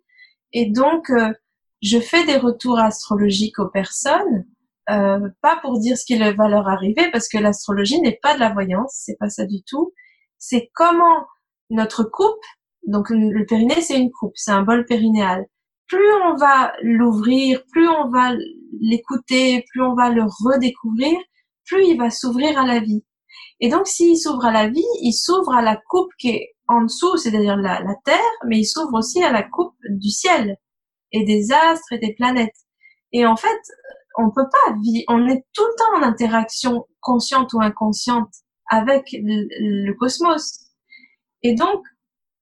et 0.53 0.69
donc 0.69 1.09
euh, 1.09 1.33
je 1.81 1.99
fais 1.99 2.25
des 2.25 2.37
retours 2.37 2.79
astrologiques 2.79 3.59
aux 3.59 3.69
personnes 3.69 4.45
euh, 4.89 5.29
pas 5.41 5.57
pour 5.61 5.79
dire 5.79 5.97
ce 5.97 6.05
qui 6.05 6.17
va 6.17 6.47
leur 6.47 6.67
arriver, 6.67 7.11
parce 7.11 7.27
que 7.27 7.37
l'astrologie 7.37 8.01
n'est 8.01 8.19
pas 8.23 8.33
de 8.33 8.39
la 8.39 8.51
voyance, 8.51 8.91
c'est 9.05 9.17
pas 9.19 9.29
ça 9.29 9.45
du 9.45 9.61
tout. 9.63 9.93
C'est 10.39 10.71
comment 10.73 11.27
notre 11.69 12.03
coupe, 12.03 12.43
donc 12.87 13.09
le 13.11 13.45
périnée 13.45 13.81
c'est 13.81 13.99
une 13.99 14.11
coupe, 14.11 14.33
c'est 14.35 14.51
un 14.51 14.63
bol 14.63 14.85
périnéal. 14.85 15.45
Plus 15.87 16.11
on 16.25 16.35
va 16.35 16.73
l'ouvrir, 16.81 17.63
plus 17.71 17.87
on 17.87 18.09
va 18.09 18.33
l'écouter, 18.81 19.63
plus 19.69 19.83
on 19.83 19.93
va 19.93 20.09
le 20.09 20.23
redécouvrir, 20.23 21.17
plus 21.65 21.85
il 21.85 21.97
va 21.97 22.09
s'ouvrir 22.09 22.57
à 22.57 22.65
la 22.65 22.79
vie. 22.79 23.03
Et 23.59 23.69
donc 23.69 23.85
s'il 23.87 24.17
s'ouvre 24.17 24.45
à 24.45 24.51
la 24.51 24.69
vie, 24.69 24.85
il 25.01 25.13
s'ouvre 25.13 25.53
à 25.53 25.61
la 25.61 25.75
coupe 25.75 26.11
qui 26.17 26.29
est 26.29 26.55
en 26.69 26.83
dessous, 26.83 27.17
c'est-à-dire 27.17 27.57
la, 27.57 27.81
terre, 28.05 28.19
mais 28.45 28.59
il 28.59 28.65
s'ouvre 28.65 28.93
aussi 28.93 29.23
à 29.23 29.31
la 29.31 29.43
coupe 29.43 29.75
du 29.89 30.09
ciel 30.09 30.57
et 31.11 31.25
des 31.25 31.51
astres 31.51 31.91
et 31.91 31.97
des 31.97 32.13
planètes. 32.13 32.55
Et 33.11 33.25
en 33.25 33.35
fait, 33.35 33.59
on 34.17 34.29
peut 34.29 34.47
pas 34.49 34.73
vivre, 34.81 35.05
on 35.09 35.27
est 35.27 35.43
tout 35.53 35.65
le 35.65 35.77
temps 35.77 35.99
en 35.99 36.07
interaction 36.07 36.85
consciente 37.01 37.53
ou 37.53 37.61
inconsciente 37.61 38.29
avec 38.69 39.09
le, 39.13 39.91
cosmos. 39.93 40.67
Et 41.41 41.55
donc, 41.55 41.83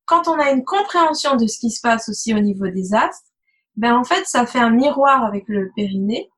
quand 0.05 0.27
on 0.27 0.37
a 0.39 0.51
une 0.51 0.65
compréhension 0.65 1.37
de 1.37 1.47
ce 1.47 1.59
qui 1.59 1.71
se 1.71 1.79
passe 1.81 2.09
aussi 2.09 2.33
au 2.33 2.39
niveau 2.39 2.67
des 2.67 2.93
astres, 2.93 3.31
ben 3.77 3.95
en 3.95 4.03
fait, 4.03 4.25
ça 4.25 4.45
fait 4.45 4.59
un 4.59 4.71
miroir 4.71 5.23
avec 5.23 5.45
le 5.47 5.71
périnée. 5.73 6.29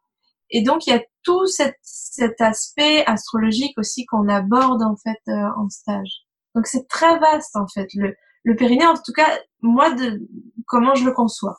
Et 0.51 0.61
donc, 0.61 0.85
il 0.85 0.91
y 0.91 0.93
a 0.93 1.03
tout 1.23 1.47
cet, 1.47 1.75
cet 1.81 2.39
aspect 2.39 3.03
astrologique 3.05 3.77
aussi 3.77 4.05
qu'on 4.05 4.27
aborde 4.27 4.83
en 4.83 4.95
fait 4.95 5.19
euh, 5.27 5.49
en 5.57 5.69
stage. 5.69 6.28
Donc, 6.55 6.67
c'est 6.67 6.87
très 6.87 7.17
vaste 7.19 7.55
en 7.55 7.67
fait. 7.67 7.87
Le, 7.95 8.15
le 8.43 8.55
périnée, 8.55 8.85
en 8.85 8.95
tout 8.95 9.13
cas, 9.13 9.39
moi, 9.61 9.93
de 9.93 10.27
comment 10.65 10.95
je 10.95 11.05
le 11.05 11.11
conçois. 11.11 11.57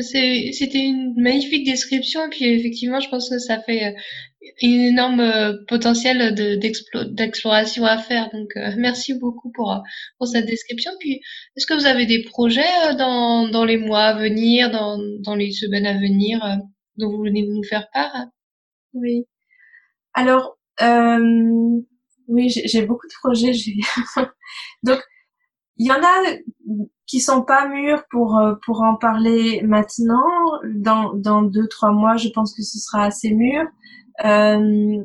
C'était 0.00 0.84
une 0.84 1.14
magnifique 1.16 1.64
description, 1.64 2.28
puis 2.28 2.46
effectivement, 2.46 2.98
je 2.98 3.08
pense 3.08 3.30
que 3.30 3.38
ça 3.38 3.60
fait 3.62 3.84
euh, 3.84 3.92
une 4.60 4.80
énorme 4.80 5.20
euh, 5.20 5.52
potentiel 5.68 6.34
d'exploration 7.12 7.84
à 7.84 7.98
faire. 7.98 8.28
Donc, 8.32 8.48
euh, 8.56 8.72
merci 8.76 9.14
beaucoup 9.14 9.52
pour, 9.52 9.80
pour 10.18 10.26
cette 10.26 10.46
description. 10.46 10.90
Puis, 10.98 11.20
est-ce 11.56 11.66
que 11.66 11.74
vous 11.74 11.86
avez 11.86 12.06
des 12.06 12.24
projets 12.24 12.96
dans, 12.98 13.48
dans 13.48 13.64
les 13.64 13.76
mois 13.76 14.06
à 14.06 14.18
venir, 14.18 14.68
dans, 14.72 14.98
dans 15.20 15.36
les 15.36 15.52
semaines 15.52 15.86
à 15.86 15.94
venir, 15.94 16.40
dont 16.96 17.10
vous 17.10 17.18
voulez 17.18 17.46
nous 17.46 17.62
faire 17.62 17.88
part? 17.92 18.26
Oui. 18.94 19.26
Alors, 20.12 20.58
euh, 20.82 21.80
oui, 22.28 22.48
j'ai 22.48 22.86
beaucoup 22.86 23.06
de 23.06 23.14
projets. 23.20 23.52
Donc, 24.82 25.00
il 25.76 25.86
y 25.86 25.92
en 25.92 26.02
a 26.02 26.36
qui 27.06 27.20
sont 27.20 27.42
pas 27.42 27.68
mûrs 27.68 28.04
pour 28.10 28.38
euh, 28.38 28.54
pour 28.64 28.82
en 28.82 28.96
parler 28.96 29.62
maintenant. 29.62 30.24
Dans 30.74 31.12
dans 31.14 31.42
deux 31.42 31.68
trois 31.68 31.92
mois, 31.92 32.16
je 32.16 32.28
pense 32.28 32.54
que 32.54 32.62
ce 32.62 32.78
sera 32.78 33.04
assez 33.04 33.32
mûr. 33.32 33.64
Euh, 34.24 35.02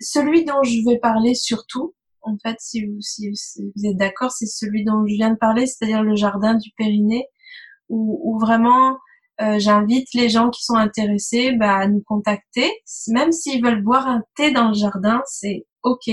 celui 0.00 0.44
dont 0.44 0.62
je 0.62 0.84
vais 0.88 0.98
parler 0.98 1.34
surtout, 1.34 1.94
en 2.22 2.36
fait, 2.42 2.56
si 2.60 2.86
vous 2.86 3.00
si, 3.00 3.30
vous 3.30 3.86
êtes 3.86 3.96
d'accord, 3.96 4.30
c'est 4.32 4.46
celui 4.46 4.84
dont 4.84 5.06
je 5.06 5.14
viens 5.14 5.30
de 5.30 5.38
parler, 5.38 5.66
c'est-à-dire 5.66 6.02
le 6.02 6.16
jardin 6.16 6.54
du 6.54 6.70
Périnée, 6.76 7.26
où, 7.88 8.20
où 8.24 8.38
vraiment 8.38 8.98
euh, 9.40 9.58
j'invite 9.58 10.08
les 10.14 10.28
gens 10.28 10.50
qui 10.50 10.64
sont 10.64 10.76
intéressés 10.76 11.52
bah, 11.52 11.76
à 11.76 11.88
nous 11.88 12.02
contacter, 12.06 12.70
même 13.08 13.32
s'ils 13.32 13.62
veulent 13.62 13.82
boire 13.82 14.06
un 14.06 14.22
thé 14.34 14.50
dans 14.50 14.68
le 14.68 14.74
jardin, 14.74 15.22
c'est 15.26 15.66
ok 15.82 16.10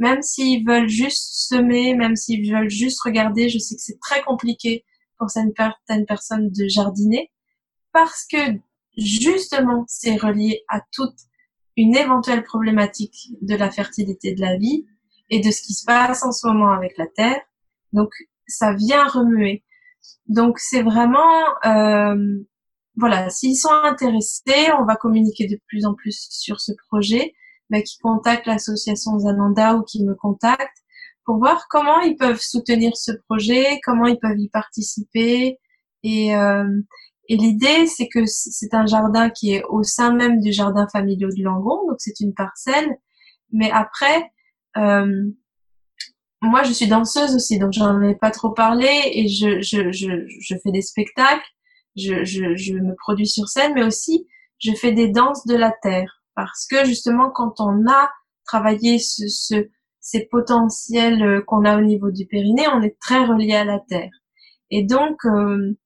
même 0.00 0.22
s'ils 0.22 0.66
veulent 0.66 0.88
juste 0.88 1.46
semer, 1.48 1.94
même 1.94 2.16
s'ils 2.16 2.50
veulent 2.52 2.70
juste 2.70 3.00
regarder, 3.02 3.48
je 3.48 3.58
sais 3.58 3.76
que 3.76 3.82
c'est 3.82 4.00
très 4.00 4.22
compliqué 4.22 4.84
pour 5.18 5.30
certaines 5.30 6.06
personnes 6.06 6.50
de 6.50 6.66
jardiner 6.66 7.30
parce 7.92 8.26
que 8.26 8.58
justement 8.96 9.84
c'est 9.86 10.16
relié 10.16 10.64
à 10.68 10.80
toute 10.92 11.16
une 11.76 11.94
éventuelle 11.94 12.42
problématique 12.42 13.28
de 13.42 13.54
la 13.54 13.70
fertilité 13.70 14.34
de 14.34 14.40
la 14.40 14.56
vie 14.56 14.86
et 15.28 15.40
de 15.40 15.50
ce 15.50 15.60
qui 15.62 15.74
se 15.74 15.84
passe 15.84 16.24
en 16.24 16.32
ce 16.32 16.46
moment 16.46 16.72
avec 16.72 16.96
la 16.96 17.06
terre. 17.06 17.40
Donc 17.92 18.10
ça 18.48 18.72
vient 18.72 19.06
remuer. 19.06 19.64
Donc 20.26 20.58
c'est 20.58 20.82
vraiment 20.82 21.44
euh, 21.66 22.40
voilà, 22.96 23.28
s'ils 23.28 23.56
sont 23.56 23.68
intéressés, 23.84 24.72
on 24.78 24.84
va 24.84 24.96
communiquer 24.96 25.46
de 25.46 25.60
plus 25.68 25.84
en 25.84 25.94
plus 25.94 26.26
sur 26.30 26.58
ce 26.58 26.72
projet, 26.88 27.34
mais 27.70 27.82
qui 27.82 27.98
contactent 27.98 28.46
l'association 28.46 29.18
Zananda 29.18 29.76
ou 29.76 29.82
qui 29.82 30.04
me 30.04 30.14
contactent 30.14 30.84
pour 31.24 31.38
voir 31.38 31.66
comment 31.70 32.00
ils 32.00 32.16
peuvent 32.16 32.40
soutenir 32.40 32.96
ce 32.96 33.12
projet, 33.28 33.80
comment 33.84 34.06
ils 34.06 34.18
peuvent 34.18 34.38
y 34.38 34.48
participer. 34.48 35.58
Et, 36.02 36.34
euh, 36.34 36.68
l'idée, 37.28 37.86
c'est 37.86 38.08
que 38.08 38.26
c'est 38.26 38.74
un 38.74 38.86
jardin 38.86 39.30
qui 39.30 39.54
est 39.54 39.62
au 39.68 39.84
sein 39.84 40.12
même 40.12 40.40
du 40.40 40.52
jardin 40.52 40.88
familial 40.92 41.30
de 41.36 41.44
Langon, 41.44 41.86
donc 41.86 41.96
c'est 41.98 42.18
une 42.20 42.34
parcelle. 42.34 42.98
Mais 43.52 43.70
après, 43.70 44.30
euh, 44.76 45.30
moi, 46.42 46.64
je 46.64 46.72
suis 46.72 46.88
danseuse 46.88 47.36
aussi, 47.36 47.58
donc 47.58 47.72
j'en 47.72 48.00
ai 48.02 48.16
pas 48.16 48.32
trop 48.32 48.50
parlé 48.50 48.88
et 49.12 49.28
je, 49.28 50.58
fais 50.62 50.72
des 50.72 50.82
spectacles, 50.82 51.46
je, 51.96 52.24
je, 52.24 52.56
je 52.56 52.74
me 52.74 52.96
produis 52.96 53.28
sur 53.28 53.48
scène, 53.48 53.74
mais 53.74 53.84
aussi 53.84 54.26
je 54.60 54.72
fais 54.72 54.92
des 54.92 55.08
danses 55.08 55.46
de 55.46 55.56
la 55.56 55.72
terre 55.82 56.19
parce 56.46 56.66
que 56.66 56.84
justement, 56.84 57.30
quand 57.30 57.60
on 57.60 57.86
a 57.88 58.10
travaillé 58.44 58.98
ce, 58.98 59.28
ce 59.28 59.68
ces 60.00 60.26
potentiels 60.26 61.22
euh, 61.22 61.42
qu'on 61.46 61.64
a 61.64 61.78
au 61.78 61.82
niveau 61.82 62.10
du 62.10 62.26
périnée, 62.26 62.66
on 62.72 62.82
est 62.82 62.98
très 63.00 63.24
relié 63.24 63.54
à 63.54 63.64
la 63.64 63.78
terre. 63.78 64.10
Et 64.70 64.84
donc, 64.84 65.24
euh, 65.26 65.76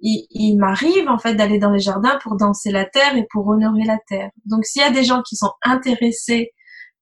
il, 0.00 0.26
il 0.30 0.56
m'arrive 0.56 1.08
en 1.08 1.18
fait 1.18 1.34
d'aller 1.34 1.58
dans 1.58 1.72
les 1.72 1.80
jardins 1.80 2.18
pour 2.22 2.36
danser 2.36 2.70
la 2.70 2.84
terre 2.84 3.16
et 3.16 3.26
pour 3.30 3.48
honorer 3.48 3.84
la 3.84 3.98
terre. 4.06 4.30
Donc, 4.44 4.64
s'il 4.64 4.82
y 4.82 4.84
a 4.84 4.92
des 4.92 5.04
gens 5.04 5.22
qui 5.22 5.36
sont 5.36 5.52
intéressés 5.62 6.52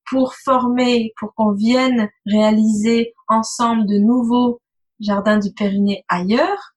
pour 0.06 0.34
former, 0.34 1.12
pour 1.18 1.34
qu'on 1.34 1.52
vienne 1.52 2.08
réaliser 2.24 3.12
ensemble 3.28 3.86
de 3.86 3.98
nouveaux 3.98 4.60
jardins 5.00 5.38
du 5.38 5.52
Périnée 5.52 6.04
ailleurs, 6.08 6.74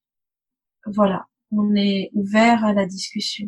voilà, 0.85 1.27
on 1.51 1.73
est 1.75 2.09
ouvert 2.13 2.65
à 2.65 2.73
la 2.73 2.85
discussion. 2.85 3.47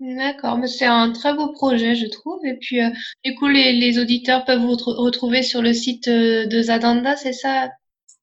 D'accord, 0.00 0.56
mais 0.56 0.66
c'est 0.66 0.86
un 0.86 1.12
très 1.12 1.34
beau 1.34 1.52
projet, 1.52 1.94
je 1.94 2.06
trouve. 2.06 2.42
Et 2.46 2.56
puis, 2.58 2.82
euh, 2.82 2.88
du 3.22 3.34
coup, 3.34 3.46
les, 3.48 3.98
auditeurs 3.98 4.46
peuvent 4.46 4.62
vous 4.62 4.76
retrouver 4.76 5.42
sur 5.42 5.60
le 5.60 5.74
site 5.74 6.08
euh, 6.08 6.46
de 6.46 6.62
Zananda, 6.62 7.16
c'est 7.16 7.34
ça? 7.34 7.68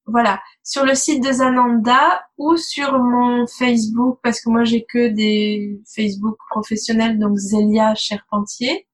Voilà, 0.07 0.41
sur 0.63 0.85
le 0.85 0.95
site 0.95 1.23
de 1.23 1.31
Zananda 1.31 2.25
ou 2.37 2.57
sur 2.57 2.97
mon 2.97 3.45
Facebook, 3.45 4.19
parce 4.23 4.41
que 4.41 4.49
moi 4.49 4.63
j'ai 4.63 4.85
que 4.85 5.09
des 5.09 5.81
Facebook 5.93 6.37
professionnels, 6.49 7.19
donc 7.19 7.37
Zélia 7.37 7.93
Charpentier 7.93 8.87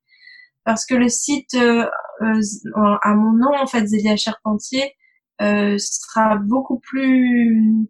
parce 0.66 0.86
que 0.86 0.96
le 0.96 1.10
site 1.10 1.54
euh, 1.54 1.86
à 2.22 3.14
mon 3.16 3.34
nom, 3.34 3.56
en 3.62 3.68
fait, 3.68 3.86
Zélia 3.86 4.16
Charpentier, 4.16 4.96
sera 5.40 6.38
beaucoup 6.38 6.80
plus 6.80 7.88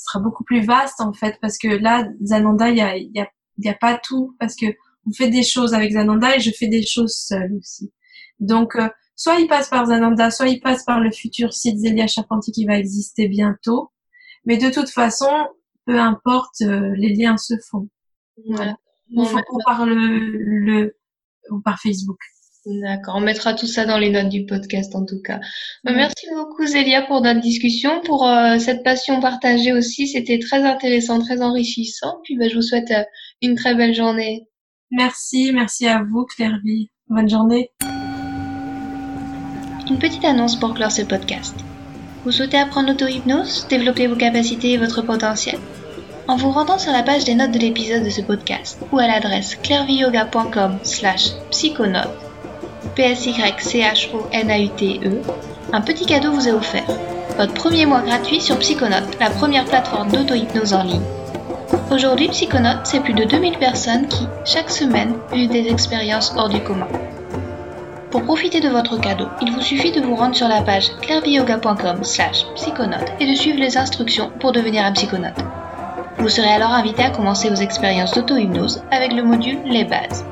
euh, 0.00 0.06
sera 0.06 0.20
beaucoup 0.20 0.44
plus 0.44 0.64
vaste 0.64 1.00
en 1.00 1.12
fait 1.12 1.38
parce 1.40 1.58
que 1.58 1.68
là 1.68 2.08
Zananda 2.24 2.70
il 2.70 2.76
y 2.76 2.80
a 2.80 2.96
il 2.96 3.10
y 3.14 3.20
a, 3.20 3.28
y 3.58 3.68
a 3.68 3.74
pas 3.74 3.98
tout 3.98 4.36
parce 4.38 4.56
que 4.56 4.66
on 5.06 5.12
fait 5.12 5.30
des 5.30 5.42
choses 5.42 5.74
avec 5.74 5.92
Zananda 5.92 6.36
et 6.36 6.40
je 6.40 6.50
fais 6.50 6.68
des 6.68 6.84
choses 6.84 7.14
seule 7.14 7.52
aussi 7.58 7.92
donc 8.38 8.76
euh, 8.76 8.88
soit 9.16 9.38
il 9.40 9.48
passe 9.48 9.68
par 9.68 9.86
Zananda 9.86 10.30
soit 10.30 10.48
il 10.48 10.60
passe 10.60 10.84
par 10.84 11.00
le 11.00 11.10
futur 11.10 11.52
site 11.52 11.78
Zélia 11.78 12.06
Charpentier 12.06 12.52
qui 12.52 12.66
va 12.66 12.76
exister 12.78 13.28
bientôt 13.28 13.92
mais 14.44 14.56
de 14.56 14.70
toute 14.70 14.90
façon 14.90 15.30
peu 15.86 15.98
importe 15.98 16.60
les 16.60 17.14
liens 17.14 17.36
se 17.36 17.54
font 17.70 17.88
voilà. 18.48 18.76
Il 19.10 19.26
faut 19.26 19.42
qu'on 19.42 19.58
parle 19.64 19.92
le, 19.92 20.96
par 21.64 21.80
Facebook. 21.80 22.18
D'accord, 22.66 23.16
on 23.16 23.20
mettra 23.20 23.54
tout 23.54 23.66
ça 23.66 23.86
dans 23.86 23.96
les 23.96 24.10
notes 24.10 24.28
du 24.28 24.44
podcast 24.44 24.94
en 24.94 25.06
tout 25.06 25.22
cas. 25.22 25.40
Bah, 25.82 25.92
merci 25.94 26.26
beaucoup 26.34 26.66
Zélia 26.66 27.00
pour 27.02 27.22
notre 27.22 27.40
discussion, 27.40 28.02
pour 28.04 28.26
euh, 28.26 28.58
cette 28.58 28.84
passion 28.84 29.18
partagée 29.20 29.72
aussi. 29.72 30.06
C'était 30.06 30.38
très 30.38 30.62
intéressant, 30.64 31.20
très 31.20 31.40
enrichissant. 31.40 32.16
Puis 32.22 32.36
bah, 32.36 32.48
je 32.48 32.56
vous 32.56 32.62
souhaite 32.62 32.90
euh, 32.90 33.02
une 33.40 33.54
très 33.54 33.74
belle 33.74 33.94
journée. 33.94 34.46
Merci, 34.90 35.52
merci 35.54 35.86
à 35.86 36.02
vous 36.02 36.26
Clairvy. 36.26 36.90
Bonne 37.08 37.30
journée. 37.30 37.70
Une 39.88 39.98
petite 39.98 40.24
annonce 40.24 40.56
pour 40.56 40.74
clore 40.74 40.92
ce 40.92 41.02
podcast. 41.02 41.56
Vous 42.24 42.32
souhaitez 42.32 42.58
apprendre 42.58 42.90
l'auto-hypnose, 42.90 43.66
développer 43.70 44.06
vos 44.06 44.16
capacités 44.16 44.72
et 44.72 44.76
votre 44.76 45.00
potentiel? 45.00 45.58
En 46.28 46.36
vous 46.36 46.50
rendant 46.50 46.78
sur 46.78 46.92
la 46.92 47.02
page 47.02 47.24
des 47.24 47.34
notes 47.34 47.52
de 47.52 47.58
l'épisode 47.58 48.04
de 48.04 48.10
ce 48.10 48.20
podcast 48.20 48.78
ou 48.92 48.98
à 48.98 49.06
l'adresse 49.06 49.56
clairviyoga.com 49.56 50.78
slash 50.82 51.30
psychonote, 51.50 52.29
p 52.94 53.02
s 53.02 53.26
y 53.26 53.54
c 53.58 53.80
h 53.80 54.08
o 54.14 54.26
n 54.32 54.50
a 54.50 54.58
u 54.58 54.68
t 54.68 55.00
e 55.04 55.22
un 55.72 55.80
petit 55.80 56.06
cadeau 56.06 56.32
vous 56.32 56.48
est 56.48 56.52
offert. 56.52 56.86
Votre 57.38 57.54
premier 57.54 57.86
mois 57.86 58.02
gratuit 58.02 58.40
sur 58.40 58.58
Psychonote, 58.58 59.16
la 59.20 59.30
première 59.30 59.64
plateforme 59.64 60.10
d'auto-hypnose 60.10 60.74
en 60.74 60.82
ligne. 60.82 61.02
Aujourd'hui, 61.92 62.28
Psychonote, 62.28 62.80
c'est 62.84 63.00
plus 63.00 63.14
de 63.14 63.24
2000 63.24 63.56
personnes 63.58 64.08
qui, 64.08 64.26
chaque 64.44 64.70
semaine, 64.70 65.14
vivent 65.32 65.50
des 65.50 65.68
expériences 65.68 66.34
hors 66.36 66.48
du 66.48 66.60
commun. 66.60 66.88
Pour 68.10 68.24
profiter 68.24 68.58
de 68.58 68.68
votre 68.68 69.00
cadeau, 69.00 69.28
il 69.40 69.52
vous 69.52 69.60
suffit 69.60 69.92
de 69.92 70.00
vous 70.00 70.16
rendre 70.16 70.34
sur 70.34 70.48
la 70.48 70.62
page 70.62 70.90
clairviyoga.com 71.02 72.02
slash 72.02 72.44
psychonote 72.56 73.12
et 73.20 73.30
de 73.30 73.34
suivre 73.34 73.60
les 73.60 73.78
instructions 73.78 74.32
pour 74.40 74.50
devenir 74.50 74.84
un 74.84 74.92
psychonote. 74.92 75.38
Vous 76.18 76.28
serez 76.28 76.50
alors 76.50 76.72
invité 76.72 77.04
à 77.04 77.10
commencer 77.10 77.48
vos 77.48 77.54
expériences 77.54 78.12
d'auto-hypnose 78.12 78.82
avec 78.90 79.12
le 79.12 79.22
module 79.22 79.60
Les 79.64 79.84
bases. 79.84 80.24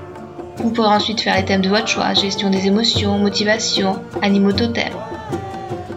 Vous 0.59 0.71
pourrez 0.71 0.89
ensuite 0.89 1.21
faire 1.21 1.37
les 1.37 1.45
thèmes 1.45 1.63
de 1.63 1.69
votre 1.69 1.87
choix, 1.87 2.15
gestion 2.15 2.51
des 2.51 2.67
émotions, 2.67 3.19
motivation, 3.19 4.03
animaux 4.23 4.53
totems. 4.53 4.93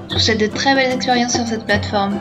Je 0.10 0.14
vous 0.14 0.20
souhaite 0.20 0.40
de 0.40 0.48
très 0.48 0.76
belles 0.76 0.94
expériences 0.94 1.34
sur 1.34 1.48
cette 1.48 1.66
plateforme. 1.66 2.20